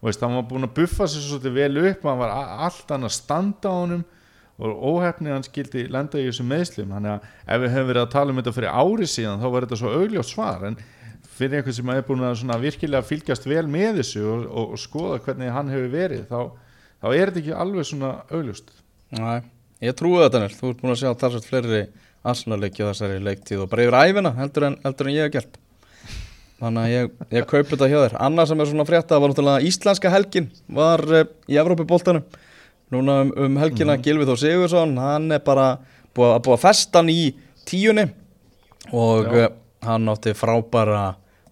[0.02, 2.32] og veist, hann var búin að buffa sér svolítið vel upp hann var
[2.66, 4.02] allt hann að standa á honum
[4.62, 8.10] og óhefni hann skildi lenda í þessum meðslum þannig að ef við höfum verið að
[8.16, 10.76] tala um þetta fyrir ári síðan þá var þetta svo augljótt svar en
[11.38, 15.18] fyrir einhvern sem er búin að virkilega fylgjast vel með þessu og, og, og skoða
[15.24, 16.38] hvernig hann hefur verið þá,
[17.02, 18.70] þá er þetta ekki alveg svona augljóst
[19.12, 19.42] Næ,
[19.84, 20.54] ég trúi þetta nýr.
[20.56, 21.80] Þú ert búin að sjá talsvægt fleiri
[22.24, 25.58] Arsenal-leiki á þessari leiktíð og bara yfir æfina heldur en, heldur en ég hef gert.
[26.62, 28.14] Þannig að ég, ég kaupi þetta hjá þér.
[28.22, 32.24] Annað sem er svona frétta var náttúrulega íslenska helgin var uh, í Evrópuboltanum.
[32.92, 35.66] núna um, um helgina Gilvi Þór Sigursson hann er bara
[36.14, 37.34] búið, að- búið að festa hann í
[37.68, 38.06] tíunni
[38.92, 39.48] og Já.
[39.48, 39.52] uh,
[39.88, 41.04] hann átti frábæra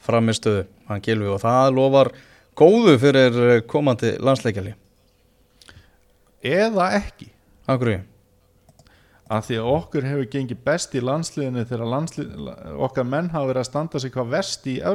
[0.05, 2.13] framistöðu, hann Gilvi og það lofar
[2.59, 4.77] góðu fyrir eh, komandi landsleikjali.
[6.41, 7.29] Eða ekki.
[7.71, 7.99] Akkur í
[9.31, 12.31] að því að okkur hefur gengið best í landsliðinu þegar landslið,
[12.83, 14.77] okkar menn hafa verið að standa sig hvað vest í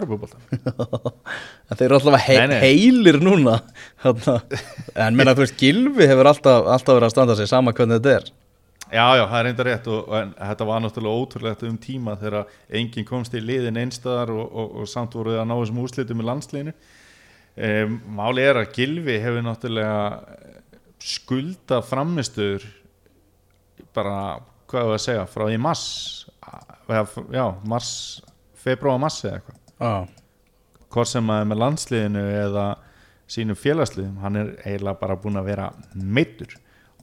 [1.69, 2.57] En þeir eru alltaf he Nei, nei.
[2.65, 3.55] heilir núna.
[4.03, 8.17] En menna þú veist, Gilvi hefur alltaf, alltaf verið að standa sig sama hvernig þetta
[8.17, 8.27] er
[8.93, 12.51] Já, já, það er reynda rétt og, en, þetta var náttúrulega ótrúlegt um tíma þegar
[12.79, 16.27] enginn komst í liðin einstæðar og, og, og samt voruð að ná þessum úrslitum í
[16.29, 16.73] landsliðinu.
[17.55, 19.97] Um, Máli er að Gilvi hefur náttúrulega
[21.01, 22.65] skulda framistur
[23.95, 25.85] bara, hvað er að segja, frá því mars
[26.85, 27.91] eða, já, mars
[28.59, 29.61] februar mars eða eitthvað.
[29.79, 29.95] Já,
[30.95, 32.67] hvort sem er með landsliðinu eða
[33.31, 36.53] sínum félagsliðum hann er eiginlega bara búin að vera meittur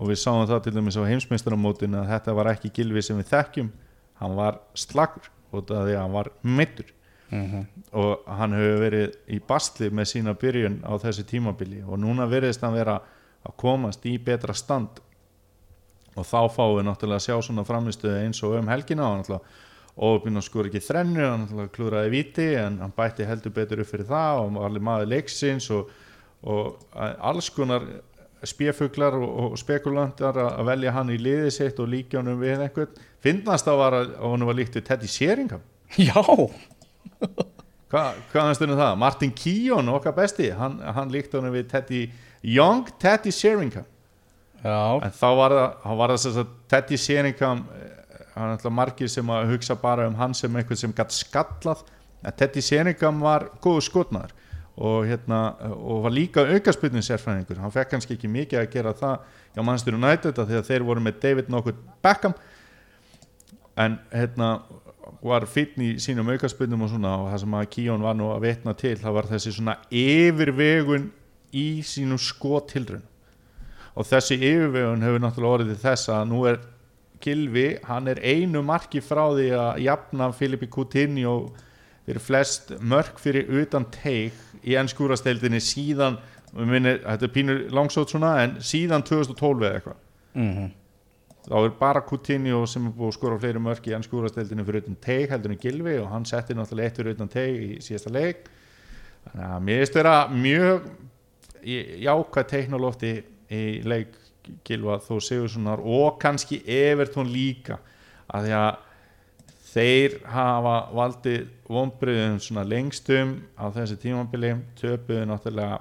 [0.03, 3.31] og við sáum það til dæmis á heimsmeistaramótinu að þetta var ekki gilvi sem við
[3.31, 3.71] þekkjum.
[4.19, 6.91] Hann var slagur út af því að hann var meittur
[7.31, 7.65] mhm,
[8.03, 11.85] og hann hefur verið í bastli með sína byrjun á þessu tímabili.
[11.87, 12.99] Og núna veriðist hann vera
[13.47, 14.99] að komast í betra stand.
[16.19, 19.07] Og þá fáum við náttúrulega að sjá svona framistöðu eins og um helgina.
[19.07, 19.61] Og náttúrulega
[19.93, 24.09] Óbjörn skor ekki þrennu, hann náttúrulega klúraði viti en hann bætti heldur betur upp fyrir
[24.09, 25.91] það og var alveg maður leiksins og,
[26.49, 27.85] og alls konar
[28.49, 33.01] spjöfuglar og, og spekulantar að velja hann í liðið sitt og líka honum við einhvern.
[33.23, 35.63] Finnast það var að honum var líkt við Teddy Sheringham.
[36.01, 36.19] Já.
[37.93, 38.93] Hva, hvað finnst þér um það?
[39.03, 42.03] Martin Keown, okkar besti hann, hann líkt honum við Teddy
[42.55, 43.89] Young Teddy Sheringham.
[44.63, 47.89] Já, en þá var það, það Teddy Sheringham eh,
[48.37, 51.83] hann er alltaf margir sem að hugsa bara um hann sem einhvern sem gætt skallað.
[52.23, 54.35] En Teddy Sheringham var góðu skotnaður
[54.77, 55.41] og, hérna,
[55.73, 57.61] og var líka aukaspilnin sérfræðingur.
[57.61, 59.19] Hann fekk kannski ekki mikið að gera það
[59.53, 62.37] hjá Manchester United að þeir voru með David nokkuð Beckham.
[63.77, 64.55] En hérna
[65.23, 68.45] var fínn í sínum aukaspilnum og svona og það sem að Kíón var nú að
[68.47, 71.09] vitna til það var þessi svona yfirvegun
[71.55, 73.05] í sínum skotilrun
[73.93, 76.63] og þessi yfirvegun hefur náttúrulega orðið þess að nú er
[77.23, 81.37] Gilvi, hann er einu marki frá því að jafna Filipe Coutinho
[82.13, 86.19] fyrir flest mörk fyrir utan teik í ennskúrasteildinni síðan
[86.53, 90.01] minni, þetta er pínur langsótt svona en síðan 2012 eða eitthvað.
[90.37, 90.71] Mhm,
[91.49, 94.99] þá er bara Coutinho sem er búið að skora fleiri mörk í ennskúrasteildinni fyrir utan
[95.01, 98.45] teik heldur en Gilvi og hann setti náttúrulega eitt fyrir utan teik í síðasta leik.
[99.25, 100.91] Þannig að mér finnst vera mjög
[102.03, 103.13] jákvæð teiknolófti
[103.53, 104.19] í leik
[104.67, 107.79] Gilva þó Sigurssonar og kannski Evertón líka
[108.33, 108.73] að því að
[109.73, 115.79] þeir hafa valdið vonbriðum svona lengstum á þessi tímabili töpuðu náttúrulega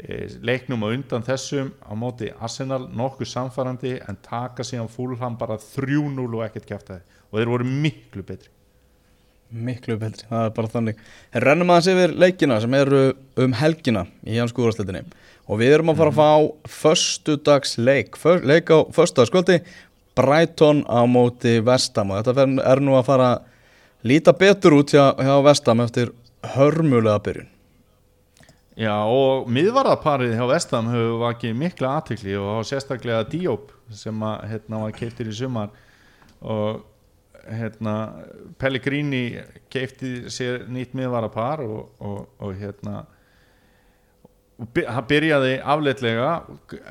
[0.00, 5.58] e, leiknum á undan þessum á móti Arsenal nokkuð samfærandi en taka síðan fúlham bara
[5.60, 8.54] 3-0 og ekkert kæftæði og þeir voru miklu betri.
[9.48, 10.98] Miklu betri, það er bara þannig.
[11.32, 13.02] En rennum aðeins yfir leikina sem eru
[13.40, 15.06] um helgina í hans skúrasleitinni
[15.48, 19.62] og við erum að fara að fá föstudags leik, leik á föstudagskvöldi
[20.18, 25.12] Brighton á móti Vestam og þetta er nú að fara að líta betur út hjá,
[25.14, 26.12] hjá Vestam eftir
[26.56, 27.48] hörmulega byrjun.
[28.78, 34.82] Já og miðvarðarparið hjá Vestam hefur vakið mikla aðtikli og sérstaklega Diop sem að hérna
[34.84, 35.72] var keiftir í sumar.
[36.38, 36.84] Og
[37.48, 37.94] hérna
[38.60, 39.40] Pellegrini
[39.72, 43.02] keifti sér nýtt miðvarðarpar og, og, og hérna
[44.58, 46.30] hann byrjaði afleitlega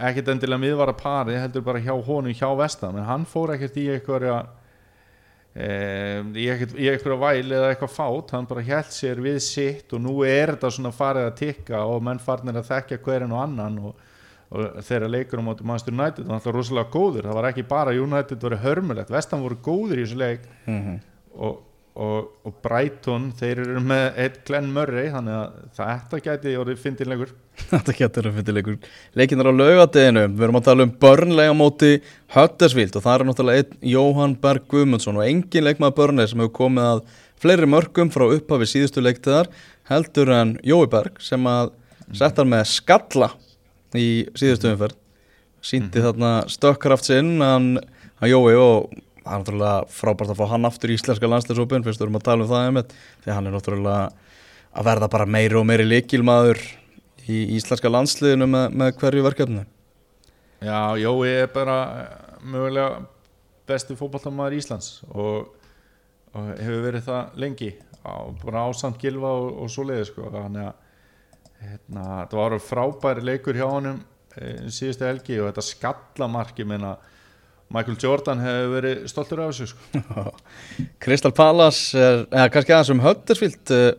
[0.08, 4.38] ekkert endilega miðvarðarpari heldur bara hjá honum hjá Vestam en hann fór ekkert í einhverja
[5.52, 5.68] e,
[6.40, 10.56] í einhverja væl eða eitthvað fát, hann bara held sér við sitt og nú er
[10.56, 14.00] þetta svona farið að tikka og menn farnir að þekkja hverjum og annan og,
[14.56, 17.98] og þeirra leikur á móti Manchester United var alltaf rosalega góður, það var ekki bara
[18.00, 21.00] United voru hörmulegt, Vestam voru góður í þessu leik mm
[21.38, 21.64] og,
[21.98, 27.32] og, og Brighton þeir eru með eitt Glenn Murray þannig að þetta gæti orðið fyndinlegur
[27.72, 28.78] Þetta getur að finna leikur
[29.18, 31.92] Leikinar á laugadeginu, við erum að tala um börnlega móti
[32.36, 36.56] Höttersvíld og það er náttúrulega einn Jóhann Berg Guðmundsson og engin leikmaður börnlega sem hefur
[36.60, 37.04] komið að
[37.42, 39.50] fleiri mörgum frá upphafi síðustu leiktiðar
[39.90, 41.74] heldur en Jói Berg sem að
[42.16, 43.34] settar með skalla
[43.98, 44.96] í síðustu umferð.
[45.66, 47.78] Sýndi þarna stökkraft sinn hann
[48.22, 48.94] að Jói og
[49.28, 52.28] það er náttúrulega frábært að fá hann aftur í íslenska landsleisópin fyrst við erum að
[52.28, 54.04] tala um það einmitt því hann er náttúrulega
[54.78, 56.62] að verða bara meiri og meiri líkilmaður
[57.28, 59.66] í íslenska landsliðinu með, með hverju verkefni
[60.64, 63.04] Já, Jói er bara eh, mögulega
[63.68, 65.52] besti fótballtamaður Íslands og,
[66.34, 67.72] og hefur verið það lengi
[68.02, 70.32] á, bara ásamt Gilva og, og svoleiði sko.
[70.34, 74.02] þannig að hérna, það var frábæri leikur hjá honum
[74.38, 76.96] eh, síðustu helgi og þetta skallamarki menna
[77.74, 80.26] Michael Jordan hefur verið stoltur af þessu sko.
[81.04, 83.90] Crystal Palace er, eða kannski aðeins um Huddersfield uh,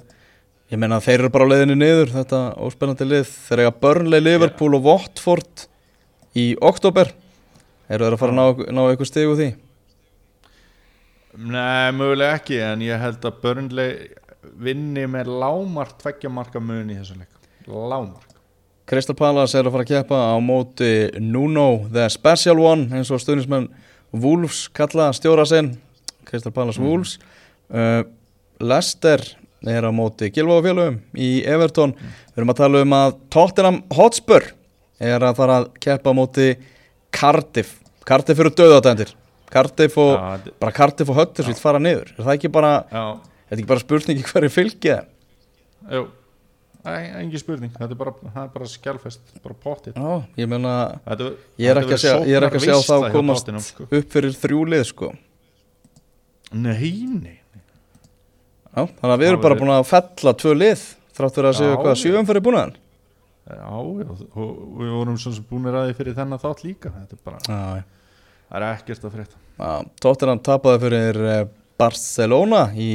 [0.72, 4.78] ég meina þeir eru bara á leiðinni niður þetta óspennandi lið, þeir eiga Burnley, Liverpool
[4.78, 5.66] og Watford
[6.38, 7.12] í oktober
[7.88, 9.50] eru þeir að fara að ná, ná eitthvað stig úr því?
[11.38, 13.92] Nei, mögulega ekki en ég held að Burnley
[14.58, 17.36] vinni með lámar tveggjamarka mun í þessu leik.
[17.68, 18.27] Lámar
[18.88, 23.20] Crystal Palace er að fara að keppa á móti Nuno the Special One eins og
[23.20, 23.66] stuðnismenn
[24.16, 25.74] Wolves kalla stjóra sinn
[26.28, 27.18] Crystal Palace Wolves.
[27.68, 28.00] Uh,
[28.64, 29.20] Leicester
[29.68, 31.92] er á móti Gilváfélögum í Everton.
[32.32, 34.48] Við erum að tala um að Tottenham Hotspur
[34.98, 36.48] er að fara að keppa á móti
[37.14, 37.76] Cardiff.
[38.08, 39.12] Cardiff eru döðatendir
[39.52, 42.14] Cardiff og, þetta- bara Cardiff og Huddersfield fara niður.
[42.18, 45.06] Er það ekki bara, er þetta ekki bara spurningi hverju fylgið er?
[45.92, 46.06] jú
[47.22, 49.96] engin spurning, þetta er bara, það er bara skjálfest, bara pottið.
[49.98, 50.74] Já, ég meina
[51.06, 51.30] Þetta,
[51.60, 53.88] Ég er ekki að er ekki að sjá þá sóknarveisla hjá komast Tottenham, sko.
[53.98, 55.10] upp fyrir þrjúlið sko.
[56.52, 57.36] Nei, nei
[58.78, 60.84] Já, þannig að við erum Það bara búin að fella tvö lið
[61.18, 61.78] þrátt fyrir að séu Já.
[61.82, 62.76] hvað sjöum fyrir búin að
[63.48, 64.02] Já, og
[64.76, 66.90] við vorum svo sem búinir að því fyrir þennan þátt líka.
[66.92, 67.84] Þetta er bara, Já,
[68.50, 69.38] það er ekkert að frétta.
[70.04, 71.46] Tottenham tapaði fyrir eh,
[71.80, 72.90] Barcelona í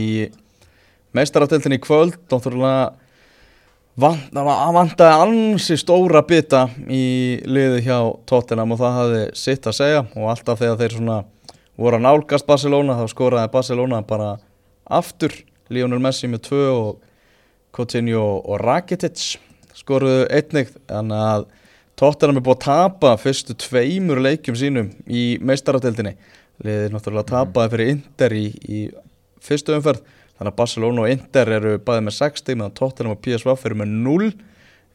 [1.17, 2.19] meistarátteltinni í kvöld.
[2.29, 8.97] Náttúrulega vant, það var- það vantaði ansi stóra bita í liði hjá Tottenham og það
[8.97, 10.03] hafði sitt að segja.
[10.17, 11.17] Og alltaf þegar þeir svona
[11.77, 14.35] voru að nálgast Barcelona þá skoraði Barcelona bara
[14.89, 15.35] aftur.
[15.73, 17.03] Lionel Messi með tvö og
[17.73, 19.37] Coutinho og Rakitic
[19.77, 20.73] skoruðu einnig.
[20.89, 21.45] Þannig að
[21.97, 26.15] Tottenham er búið að tapa fyrstu tveimur leikjum sínum í meistarateldinni
[26.63, 28.79] liðið náttúrulega tapaði fyrir Inter í, í
[29.43, 30.01] fyrstu umferð
[30.37, 33.93] þannig að Barcelona og Inter eru bæðið með 60 meðan Tottenham og PSV eru með
[34.07, 34.31] 0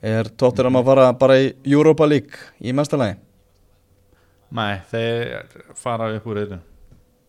[0.09, 3.18] er Tottenham að fara bara í Europa League í mestarlagi
[4.49, 5.45] Nei, þeir
[5.76, 6.61] fara upp úr einu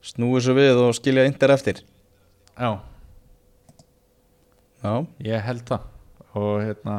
[0.05, 1.81] snúið svo við og skilja Inter eftir.
[2.55, 2.79] Já,
[4.83, 4.93] já,
[5.27, 5.87] ég held það.
[6.39, 6.97] Og hérna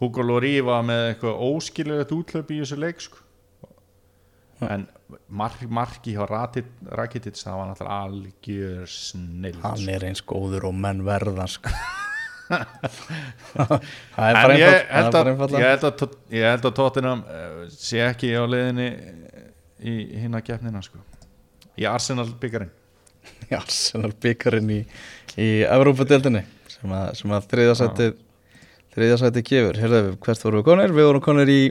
[0.00, 3.20] Hugo Lóri var með eitthvað óskiljögt útlöp í þessu leik sko.
[4.60, 4.86] en
[5.28, 11.02] mark, marki hjá Rakitic það var náttúrulega algjör snill hann er eins góður og menn
[11.06, 11.72] verða sko.
[12.50, 13.76] það
[14.26, 14.64] er bara að,
[15.30, 16.04] einfalt ég, held að,
[16.50, 18.88] að Tottenham uh, sé ekki á leiðinni
[19.86, 19.94] í
[20.24, 20.98] hinna keppnina sko.
[21.78, 22.72] í Arsenal byggarinn
[23.46, 24.80] í Arsenal byggarinn í,
[25.38, 27.46] í Evrópadeildinni sem að, sem að
[28.90, 30.94] þriðja sæti gefur Herðu, hvert voru við konir?
[30.96, 31.62] Við vorum konir í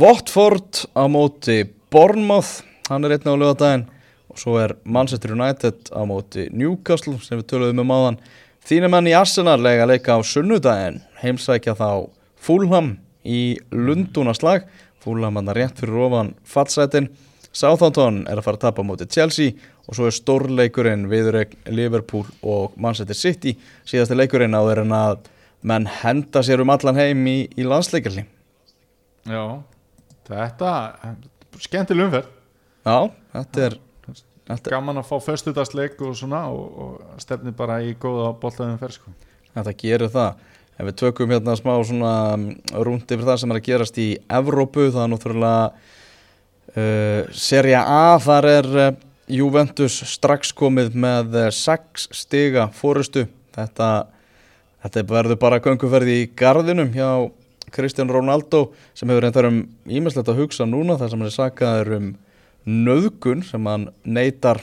[0.00, 1.62] Watford á móti
[1.94, 3.84] Bournemouth, hann er einn á lögadaginn
[4.32, 8.16] og svo er Manchester United á móti Newcastle sem við töluðum um áðan.
[8.66, 10.98] Þínir menn í Arsenal lega leika á sunnudaginn.
[11.22, 14.66] Heimsækja þá Fulham í Lundunaslag
[15.04, 17.12] Fulham hann rétt fyrir ofan fallsætin
[17.54, 19.54] Southampton er að fara að tapa á móti Chelsea.
[19.86, 23.54] Og svo er stórleikurinn viðurregn Liverpool og Manchester City.
[23.86, 25.28] Síðasti leikurinn áður en að
[25.62, 28.26] menn henda sér um allan heim í, í landsleikarli
[29.24, 29.44] Já,
[30.28, 30.72] þetta
[31.62, 32.30] skemmtileg umferð.
[32.84, 32.96] Já,
[33.34, 33.78] þetta er
[34.48, 38.98] þetta, gaman að fá föstudagsleik og svona og, og stefni bara í góða boltaðum ferð
[38.98, 39.14] sko.
[39.54, 40.42] þetta gerir það.
[40.74, 42.14] Ef við tökum hérna smá svona
[42.82, 45.60] rúnd yfir það sem er að gerast í Evrópu það er náttúrulega
[46.74, 48.18] uh, Serie A.
[48.22, 48.90] Þar er uh,
[49.30, 53.92] Juventus strax komið með uh, sex stiga fórustu þetta,
[54.82, 57.08] þetta verður bara gönguferði í gardinum hjá
[57.74, 61.92] Kristján Ronaldo sem hefur reyndar um ímestlegt að hugsa núna þar sem hann er sakaður
[61.98, 62.08] um
[62.64, 64.62] nöðgun sem hann neytar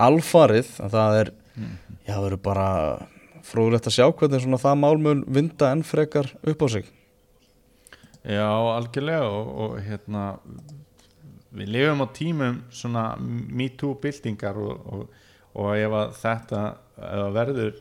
[0.00, 0.74] alfarið.
[0.82, 1.32] En það er,
[2.06, 2.68] já það verður bara
[3.46, 6.90] fróðlegt að sjá hvernig svona það mál mun vinda enn frekar upp á sig.
[8.22, 10.26] Já, algjörlega og, og hérna
[11.52, 15.24] við lifum á tímum svona MeToo byltingar og, og,
[15.58, 16.60] og ef að þetta
[17.02, 17.80] ef verður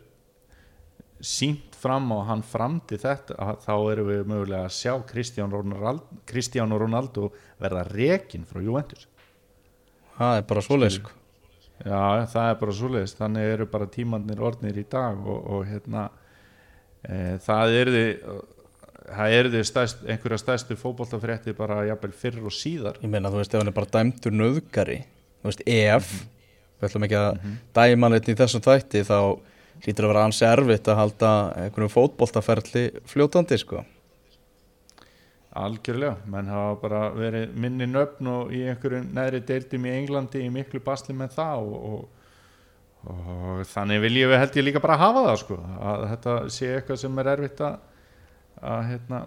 [1.21, 6.77] sínt fram og hann framdi þetta þá erum við mögulega að sjá Kristján Ronaldo, Kristján
[6.77, 9.07] Ronaldo verða rekin frá Juventus.
[10.17, 11.17] Það er bara svoleið sko.
[11.81, 13.13] Já, það er bara svoleiðis.
[13.17, 16.09] Þannig eru bara tímannir orðnir í dag og, og hérna
[17.01, 18.03] e, það er því
[19.11, 22.99] það er því stærst, einhverja stærstu fótboltafrétti bara jafnvel fyrr og síðar.
[23.01, 24.99] Ég meina þú veist ef hann er bara dæmdur nöðgari
[25.41, 26.11] þú veist ef
[26.81, 27.39] við ætlum ekki að
[27.77, 29.17] dæma hann í þessum þætti þá
[29.81, 31.31] hlýtur að vera ansi erfitt að halda
[31.63, 33.83] einhvern fótboltaferli fljótandi sko.
[35.61, 40.51] Algjörlega, menn hafa bara verið minni nöfn og í einhverju neðri deildum í Englandi í
[40.53, 45.25] miklu basli með það og, og, og þannig vil ég held ég líka bara hafa
[45.25, 45.57] það sko,
[45.89, 47.75] að þetta sé eitthvað sem er erfitt að,
[48.61, 49.21] að hérna,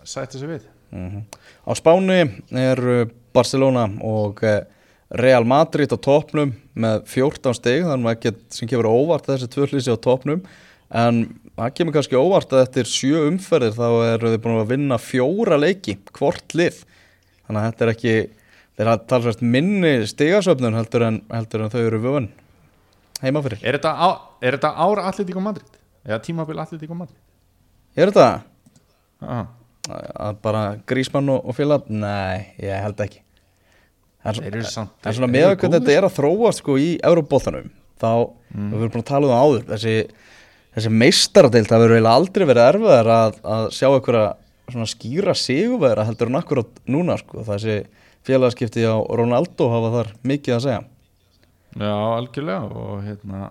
[0.00, 0.72] sætta sig við.
[0.96, 1.26] Mhm.
[1.66, 2.20] Á Spáni
[2.56, 2.82] er
[3.36, 4.62] Barcelona og eh,
[5.10, 9.68] Real Madrid á topnum með 14 stig, þannig að ekkert sem kemur óvart þessi tvö
[9.70, 10.40] hlýsi á topnum
[10.90, 11.20] en
[11.56, 15.58] það kemur kannski óvart að eftir sjö umferðir þá eru þið búin að vinna fjóra
[15.62, 16.80] leiki, hvort lið
[17.46, 18.14] þannig að þetta er ekki
[18.76, 22.26] þeir hafa talsvægt minni stigasöfnun heldur en, heldur en þau eru vögun
[23.22, 23.62] heima fyrir.
[23.62, 24.08] Er þetta, á,
[24.44, 25.78] er þetta ára Atlético Madrid?
[26.06, 27.18] Eða tímabil Atlético Madrid?
[27.96, 28.28] Er þetta
[29.24, 29.46] Ah.
[29.88, 31.86] að bara grísmann og, og félag?
[31.88, 33.22] Nei, ég held ekki
[34.26, 35.76] Það er, er svona með okkur góðir.
[35.80, 37.68] þetta er að þróast sko í Európa-bóltanum
[38.00, 38.10] þá,
[38.56, 38.70] Mm.
[38.72, 39.94] við erum búin að tala um það áður þessi,
[40.76, 44.26] þessi meistaradeild það verður eiginlega aldrei verið erfiðar að, að sjá einhverja
[44.72, 47.42] svona skýra sigurverða heldur en akkurat núna sko.
[47.46, 47.76] Þessi
[48.26, 50.80] félagskipti á Ronaldo hafa þar mikið að segja.
[51.76, 53.50] Já, algjörlega og hérna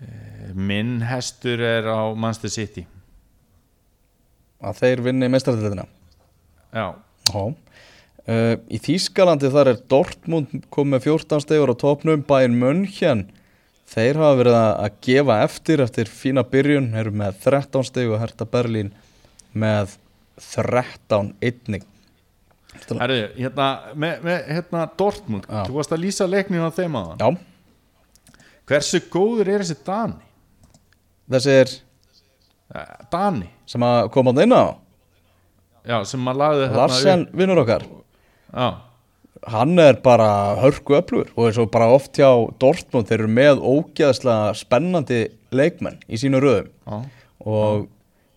[0.00, 2.86] e, minn hestur er á Manchester City.
[4.64, 5.84] Að þeir vinni meistaradeildina?
[6.72, 6.86] Já,
[7.26, 7.42] Já
[8.26, 13.26] Uh, í Þýskalandi þar er Dortmund komið með 14 stegur á topnum Bayern München
[13.86, 18.48] þeir hafa verið að gefa eftir eftir fína byrjun, eru með 13 steg og Hertha
[18.50, 18.90] Berlín
[19.54, 19.94] með
[20.42, 21.86] 13 einnig.
[22.90, 25.62] Herri, hérna, með, með, hérna Dortmund, Já.
[25.68, 27.30] þú varst að lýsa leikninu á þeim aðan Já,
[28.66, 30.18] Hversu góður er þessi Dani?
[31.30, 31.70] þessi er
[32.74, 34.64] Eh, Dani, sem að koma á inn á?
[35.86, 37.84] Já, sem maður lagði Larsen vinnur okkar
[38.52, 38.68] Já,
[39.52, 42.28] hann er bara hörku öflugur og eins og bara oft hjá
[42.62, 45.20] Dortmund þeir eru með ógeðslega spennandi
[45.54, 46.70] leikmenn í sínu röðum.
[46.86, 46.96] Já,
[47.46, 47.86] og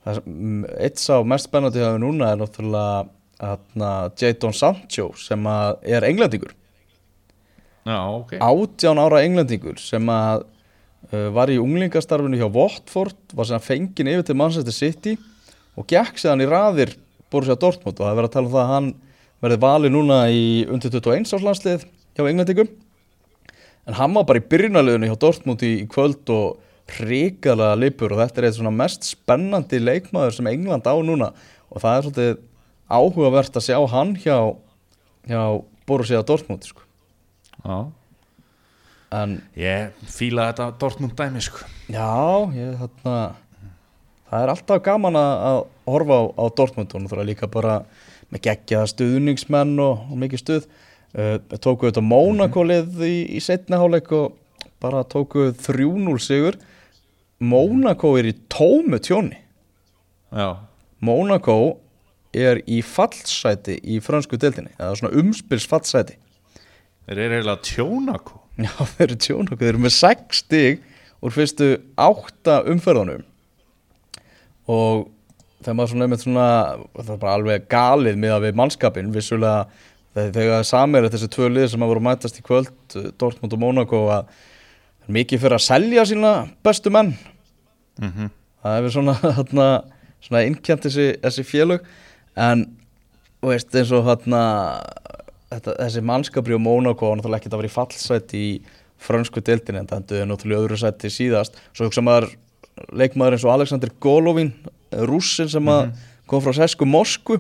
[0.06, 3.08] það, sem- eitt sá mest spennandi hafa núna er náttúrulega
[4.20, 6.52] Jadon Sancho sem er englendingur.
[7.88, 8.34] Já, ok.
[8.44, 10.44] 18 ára englendingur sem að
[11.14, 15.16] uh, var í unglingastarfinu hjá Watford var sem að fengin yfir til Manchester City
[15.80, 16.92] og gekk séðan í raðir
[17.32, 17.96] Borussia Dortmund.
[17.96, 18.92] Og það er verið að tala um það að hann
[19.44, 21.86] verði valið núna í undir 21 áslandslið
[22.18, 22.72] hjá englendingum.
[23.90, 26.60] En hann var bara í byrjunarliðinu hjá Dortmund í, kvöld og
[27.00, 31.32] hrikalega lipur og þetta er eitt svona mest spennandi leikmaður sem England á núna.
[31.70, 32.36] Og það er svolítið
[32.90, 34.38] áhugavert að sjá hann hjá,
[35.30, 35.42] hjá
[35.90, 36.86] Borussia Dortmund sko.
[37.60, 37.78] Já,
[39.20, 41.66] en ég fíla þetta Dortmund dæmi sko.
[41.90, 42.10] Já,
[42.58, 43.16] ég, þarna,
[44.30, 45.60] það er alltaf gaman að, að
[45.94, 47.80] horfa á, á Dortmund og náttúrulega líka bara
[48.30, 50.70] með geggjaða stuðningsmenn og, og mikið stuð.
[51.10, 54.38] Uh, tóku þetta Mónaco-lið í, í setna hálfleik og
[54.84, 56.60] bara tóku 3-0 sigur.
[57.40, 59.40] Mónaco er í tómu tjóni.
[60.30, 60.60] Já,
[61.02, 61.80] Mónaco
[62.36, 66.18] er í fallsæti í fransku deltinni, eða svona umspils fallsæti.
[67.08, 70.84] þeir eru eiginlega tjónako Já, þeir eru tjónokku, þeir eru með 6 stig
[71.26, 73.24] úr fyrstu 8 umferðunum
[74.70, 75.08] og
[75.60, 76.48] þegar maður svona einmitt svona,
[76.98, 79.68] það er bara alveg galið miða við mannskapin, vissulega
[80.16, 82.72] þegar samir þessi tvö lið sem að voru að mætast í kvöld,
[83.20, 84.32] Dortmund og Monaco að
[85.10, 86.34] mikið fyrir að selja sína
[86.66, 87.14] bestu menn,
[88.00, 88.34] mm -hmm.
[88.64, 89.68] það hefur svona, þarna,
[90.22, 91.86] svona innkjent þessi, þessi félög.
[92.36, 92.66] En
[93.42, 94.42] veist eins og þarna
[95.50, 98.52] þetta, þessi mannskapri og Mónaco var náttúrulega ekkert að vera í fallsæti í
[99.00, 101.58] frönsku deildin en það endur náttúrulega öðru sæti síðast.
[101.74, 102.30] Svo hugsa maður
[102.92, 104.54] leikmaður eins og Alexander Golovin
[105.10, 105.94] rússin sem að
[106.30, 107.40] kom frá Sesku Moskvu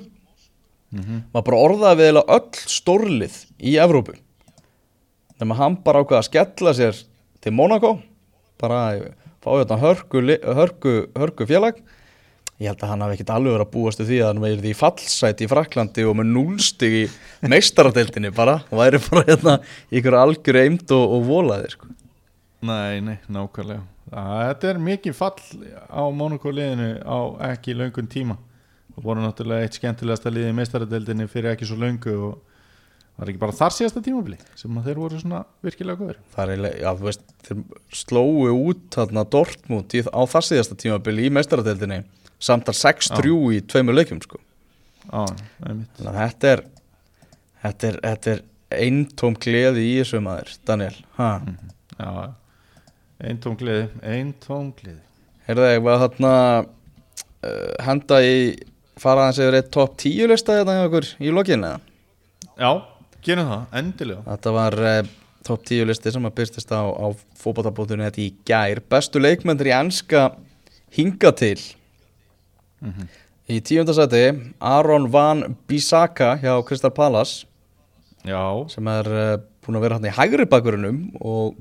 [0.89, 4.15] maður bara orðaði við eiginlega öll stórlið í Evrópu.
[5.39, 7.03] Nema hann bara ákveða að skella sér
[7.43, 7.99] til Monaco
[8.59, 8.81] bara
[9.39, 10.23] fá þetta hörku,
[10.57, 11.79] hörku, hörku félag.
[12.59, 14.73] Ég held að hann hafi ekkert alveg verið að búast því að hann verið í
[14.75, 17.03] fallsæti í Fraklandi og með núlstig í
[17.47, 18.57] meistaradeildinni bara.
[18.67, 19.53] Og væri bara hérna
[19.95, 21.87] ykkur algjör eimt og, og volaði sko.
[22.67, 25.39] Nei, nei, nákvæmlega Þetta er mikið fall
[25.89, 27.19] á Monaco liðinu á
[27.51, 28.39] ekki löngun tíma.
[28.97, 32.37] Og voru náttúrulega eitt skemmtilegasta liði í meistaradeildinni fyrir ekki svo löngu og
[33.19, 36.77] var ekki bara þar síðasta tímabili sem þeir voru svona virkilega góður það er eiginlega,
[36.79, 37.63] já þú veist þeir
[37.99, 41.99] slóu út þarna Dortmund í, á það síðasta tímabili í meistaradeildinni
[42.39, 44.39] samtal 6-3 í tveimur leikjum sko.
[45.11, 45.27] Á,
[45.59, 46.63] þannig að þetta er
[47.63, 47.99] þetta er,
[48.33, 48.43] er
[48.85, 50.95] eintóm gleði í þessu maður Daniel.
[51.17, 51.29] Ha.
[51.99, 52.09] Já,
[53.19, 55.01] eintóm gleði, eintóm gleði
[55.49, 58.35] Heyrðu ég var þarna uh, henda í
[58.99, 61.77] fara aðeins yfir eitt top 10 lista hérna hjá okkur í lokinu
[62.59, 62.71] Já,
[63.23, 64.23] gerum það, endilega.
[64.27, 64.97] Þetta var uh,
[65.47, 67.07] top 10 listi sem að byrstist á, á
[67.39, 68.81] fótballtabóttunni þetta í gær.
[68.91, 70.25] Bestu leikmyndir í enska
[70.95, 71.55] hinga til.
[73.49, 74.25] Í tíundasæti
[74.59, 77.47] Aron Van Bissaka hjá Crystal Palace.
[78.27, 81.55] Já, sem er uh, búin að vera hann í hægri bakverunum og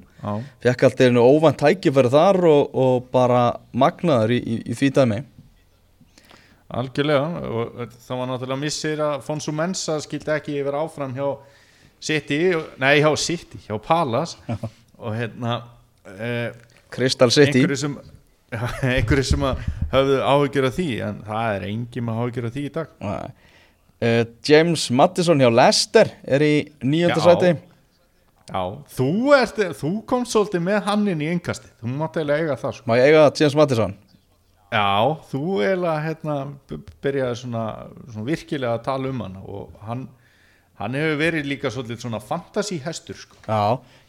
[0.65, 3.43] fekk alltaf einu óvænt tækifæri þar og, og bara
[3.73, 5.21] magnaður í, í, í því dæmi.
[6.69, 11.29] Algjörlega og það var náttúrulega missir að Fonsu Mensa skildi ekki yfir áfram hjá
[11.99, 14.37] City, nei hjá City hjá Palace.
[14.99, 15.63] Og hérna
[16.19, 16.51] eh,
[16.93, 17.63] Crystal City.
[17.63, 19.47] einhverju sem
[19.95, 22.93] höfðu áhyggjur af því en það er engin með áhyggjur af því í dag.
[23.99, 26.55] Uh, James Mattisson hjá Leicester er í
[26.85, 27.57] nýjönda sæti
[28.49, 28.61] Já,
[28.97, 32.77] þú, ert, þú komst svolítið með hann inn í engasti, þú mátt eiginlega eiga það
[32.79, 32.89] sko.
[32.89, 33.97] Má ég eiga James Mattisson?
[34.73, 34.87] Já,
[35.31, 36.37] þú eiginlega hérna,
[37.05, 37.65] byrjaði svona,
[38.07, 40.07] svona virkilega að tala um hann og hann,
[40.81, 43.37] hann hefur verið líka svolítið svona fantasy hestur sko.
[43.45, 43.61] Já,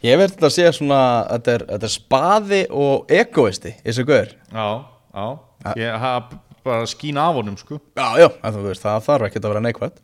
[0.08, 1.02] ég verði þetta að segja svona
[1.34, 4.68] þetta er, þetta er spaði og egoisti í þessu guður Já,
[5.20, 5.28] já,
[5.84, 7.80] ég hafa bara skín af honum sko.
[8.00, 10.04] Já, já, en þú veist, það þarf ekki að vera neikvægt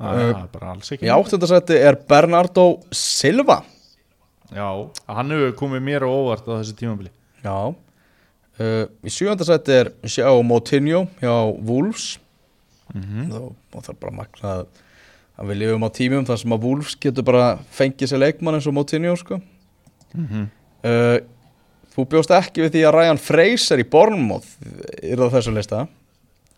[0.00, 2.64] Það er bara alls ekki Í áttunda sæti er Bernardo
[2.96, 3.60] Silva
[4.50, 4.66] Já,
[5.06, 7.12] hann hefur komið mér á óvart á þessu tímabili
[7.44, 11.34] Já uh, Í sjöunda sæti er Sjá Moutinho hjá
[11.68, 12.16] Wolves
[12.90, 13.28] Mhm.
[13.30, 14.62] Þá má það bara magna að,
[15.38, 18.66] að við lifum á tímum þar sem að Wolves getur bara fengið sér leikmann eins
[18.66, 19.38] og Moutinho sko.
[20.18, 20.48] Mhm.
[20.82, 21.20] uh,
[21.94, 24.50] Þú bjóst ekki við því að Ryan Fraser í Bournemouth
[25.06, 25.84] er það þessu lista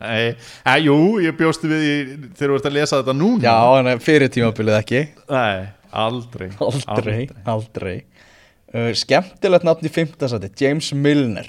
[0.03, 0.33] Nei,
[0.67, 1.95] e, jú, ég bjóstu við í,
[2.35, 3.43] þegar þú ert að lesa þetta núna.
[3.47, 3.57] Já,
[3.93, 5.03] en fyrir tímabilið ekki.
[5.31, 5.69] Nei,
[6.05, 6.49] aldrei.
[6.67, 7.19] Aldrei,
[7.53, 7.97] aldrei.
[8.75, 11.47] uh, Skemmtilegt nafn í fimmta sæti James Milner.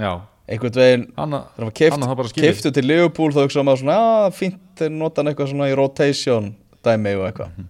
[0.00, 0.10] Já,
[0.50, 1.06] einhvern veginn
[2.10, 2.48] það bara skilið.
[2.50, 5.76] keiftu til Liverpool þá hugsaðum maður svona að fínt þeir nota hann eitthvað svona í
[5.78, 6.50] rotation
[6.84, 7.62] dæmi og eitthvað.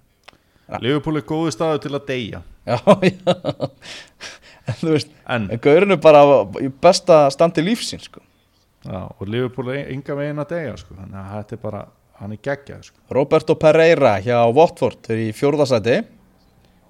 [0.80, 2.40] Liverpool er góðu staðu til að deyja.
[2.64, 2.78] Já,
[3.12, 3.68] já.
[4.64, 5.60] En þú veist, En, er
[6.00, 6.22] bara
[6.64, 8.22] í besta standi lífsins sko.
[8.84, 10.96] Já, og Liverpool er enga veginn að deyja sko.
[11.00, 11.84] Þannig að þetta er bara,
[12.20, 13.04] hann er geggjað sko.
[13.18, 16.02] Roberto Pereira hjá Watford er í fjórðasæti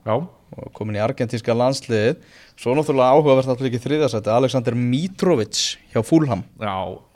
[0.05, 2.19] Já, og komin í argentínska landsliðið
[2.61, 5.61] svo náttúrulega áhugavert alltaf ekki þriðasæti Alexander Mitrovic
[5.95, 6.75] hjá Fulham já,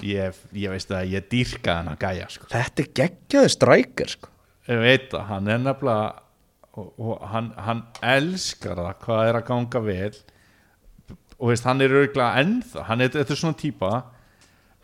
[0.08, 2.48] ég, ég veist að ég dýrka hann að gæja sko.
[2.54, 4.32] þetta er geggjaði strækir sko.
[4.68, 6.08] Ég veit að hann er nefnilega
[6.78, 7.84] og, og hann, hann
[8.16, 10.12] elskar það hvað er að ganga vel
[11.38, 13.92] og veist, hann er örgulega ennþá hann er, þetta er svona típa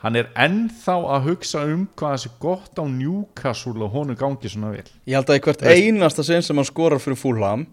[0.05, 4.74] hann er ennþá að hugsa um hvað þessi gott á Newcastle og honum gangi svona
[4.74, 4.86] vel.
[5.09, 7.64] Ég held að í hvert einasta sinn sem hann skorar fyrir Fulham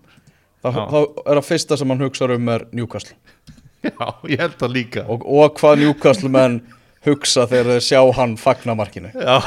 [0.63, 3.17] þá, þá er það fyrsta sem hann hugsa um er Newcastle.
[3.87, 5.03] Já, ég held það líka.
[5.11, 6.61] Og, og hvað Newcastle menn
[7.05, 9.09] hugsa þegar þeir sjá hann fagna markinu.
[9.17, 9.37] Já,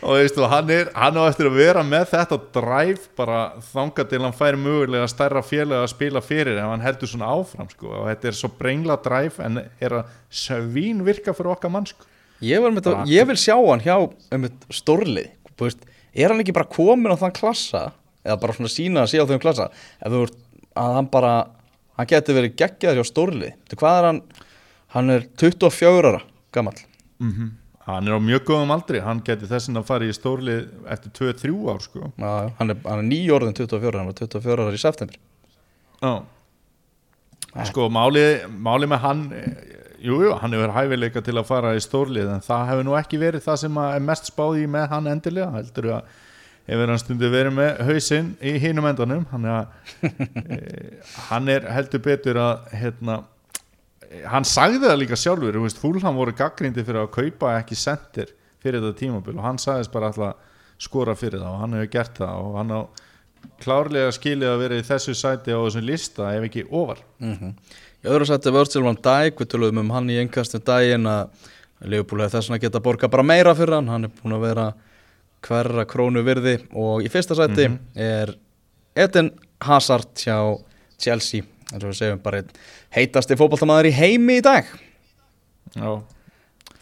[0.00, 3.40] og veistu, hann, er, hann á eftir að vera með þetta drive bara
[3.72, 7.68] þanga til hann fær mögulega stærra félag að spila fyrir ef hann heldur svona áfram
[7.72, 7.90] sko.
[8.00, 12.08] og þetta er svo brengla drive en er að svín virka fyrir okkar mann sko.
[12.40, 15.28] ég, Bara- ég vil sjá hann hjá um stórlið
[16.12, 17.90] er hann ekki bara komin á þann klassa?
[18.24, 19.68] Eða bara svona sína að sé á þeim klassa?
[20.00, 20.40] Ef þú ert
[20.78, 21.32] að hann bara
[21.98, 24.20] hann getur verið geggjaður hjá stórlið hvað er hann
[24.94, 26.22] hann er 24 ára
[26.52, 26.86] gamall.
[27.22, 29.00] Mm hann er á mjög góðum aldri.
[29.02, 32.12] Hann geti þessin að fara í stórlið eftir 2-3 ár sko.
[32.14, 35.18] Já, hann er, er nýjórðin 24 hann var 24 ára í september.
[35.98, 36.12] Já.
[37.66, 39.24] Sko, málið máli með hann
[40.02, 43.20] Jújú, jú, hann hefur hæfileika til að fara í stórlið en það hefur nú ekki
[43.22, 46.08] verið það sem er mest spáð í með hann endilega heldur að
[46.72, 49.68] hefur hann stundu verið með hausinn í hinum endanum hann er,
[50.02, 50.58] e,
[51.28, 53.20] hann er heldur betur að hérna,
[54.28, 58.98] hann sagði það líka sjálfur Fúlham voru gaggrindi fyrir að kaupa ekki sendir fyrir þetta
[58.98, 60.50] tímabil og hann sagðist bara alltaf
[60.82, 62.80] skora fyrir það og hann hefur gert það og hann á
[63.62, 67.02] klárlega skilið að vera í þessu sæti á þessum lista ef ekki ofar.
[67.22, 67.56] Mm
[68.02, 71.30] Í öðru sætti Virgil van Dijk, við töluðum um hann í einnkastum daginn að
[71.86, 74.64] Leopold hefði þess að geta borga bara meira fyrir hann, hann er búin að vera
[75.46, 78.34] hverra krónu virði og í fyrsta sætti er
[78.98, 79.30] Eden
[79.62, 80.58] Hazard hjá
[80.98, 82.42] Chelsea, eins og við segjum bara
[82.94, 84.68] heitasti fótballtamaður í heimi í dag.
[85.72, 86.02] Já,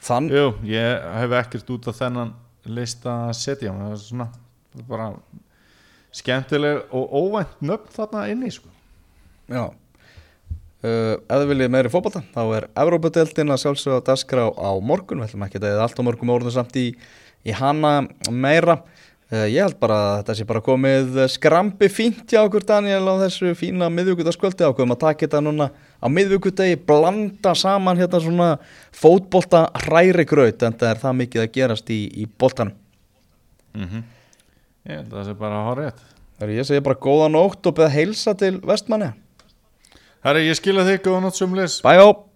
[0.00, 2.32] Þann, jú, ég hef ekkert út af þennan
[2.72, 4.26] lista að setja það er svona
[4.88, 5.10] bara
[6.16, 8.70] skemmtileg og óvænt nöfn þarna inni sko.
[9.50, 9.68] já.
[10.80, 15.44] Uh, þið viljið meiri fótbolta þá er Evrópadeildin að sjálfsögða dagskrá á morgun, við ætlum
[15.44, 16.86] ekki að eða allt á morgun orðin samt í,
[17.44, 18.78] í hana meira
[19.30, 23.52] ég held bara að þetta sé bara komið skrambi fínt hjá okkur Daniel á þessu
[23.58, 28.48] fína miðvíkudaskvöldi ákveðum að taka þetta núna á miðvíkudegi blanda saman hérna svona
[28.90, 32.74] fótbolta hræri graut en það er það mikið að gerast í, í boltanum.
[33.76, 34.02] Mm
[34.88, 36.04] Ég held að það sé bara rétt
[36.40, 39.10] Þegar ég segi bara góða nótt og beða heilsa til vestmanni
[40.24, 42.29] Herri, ég skila þig góða nátt sumleis Bæjó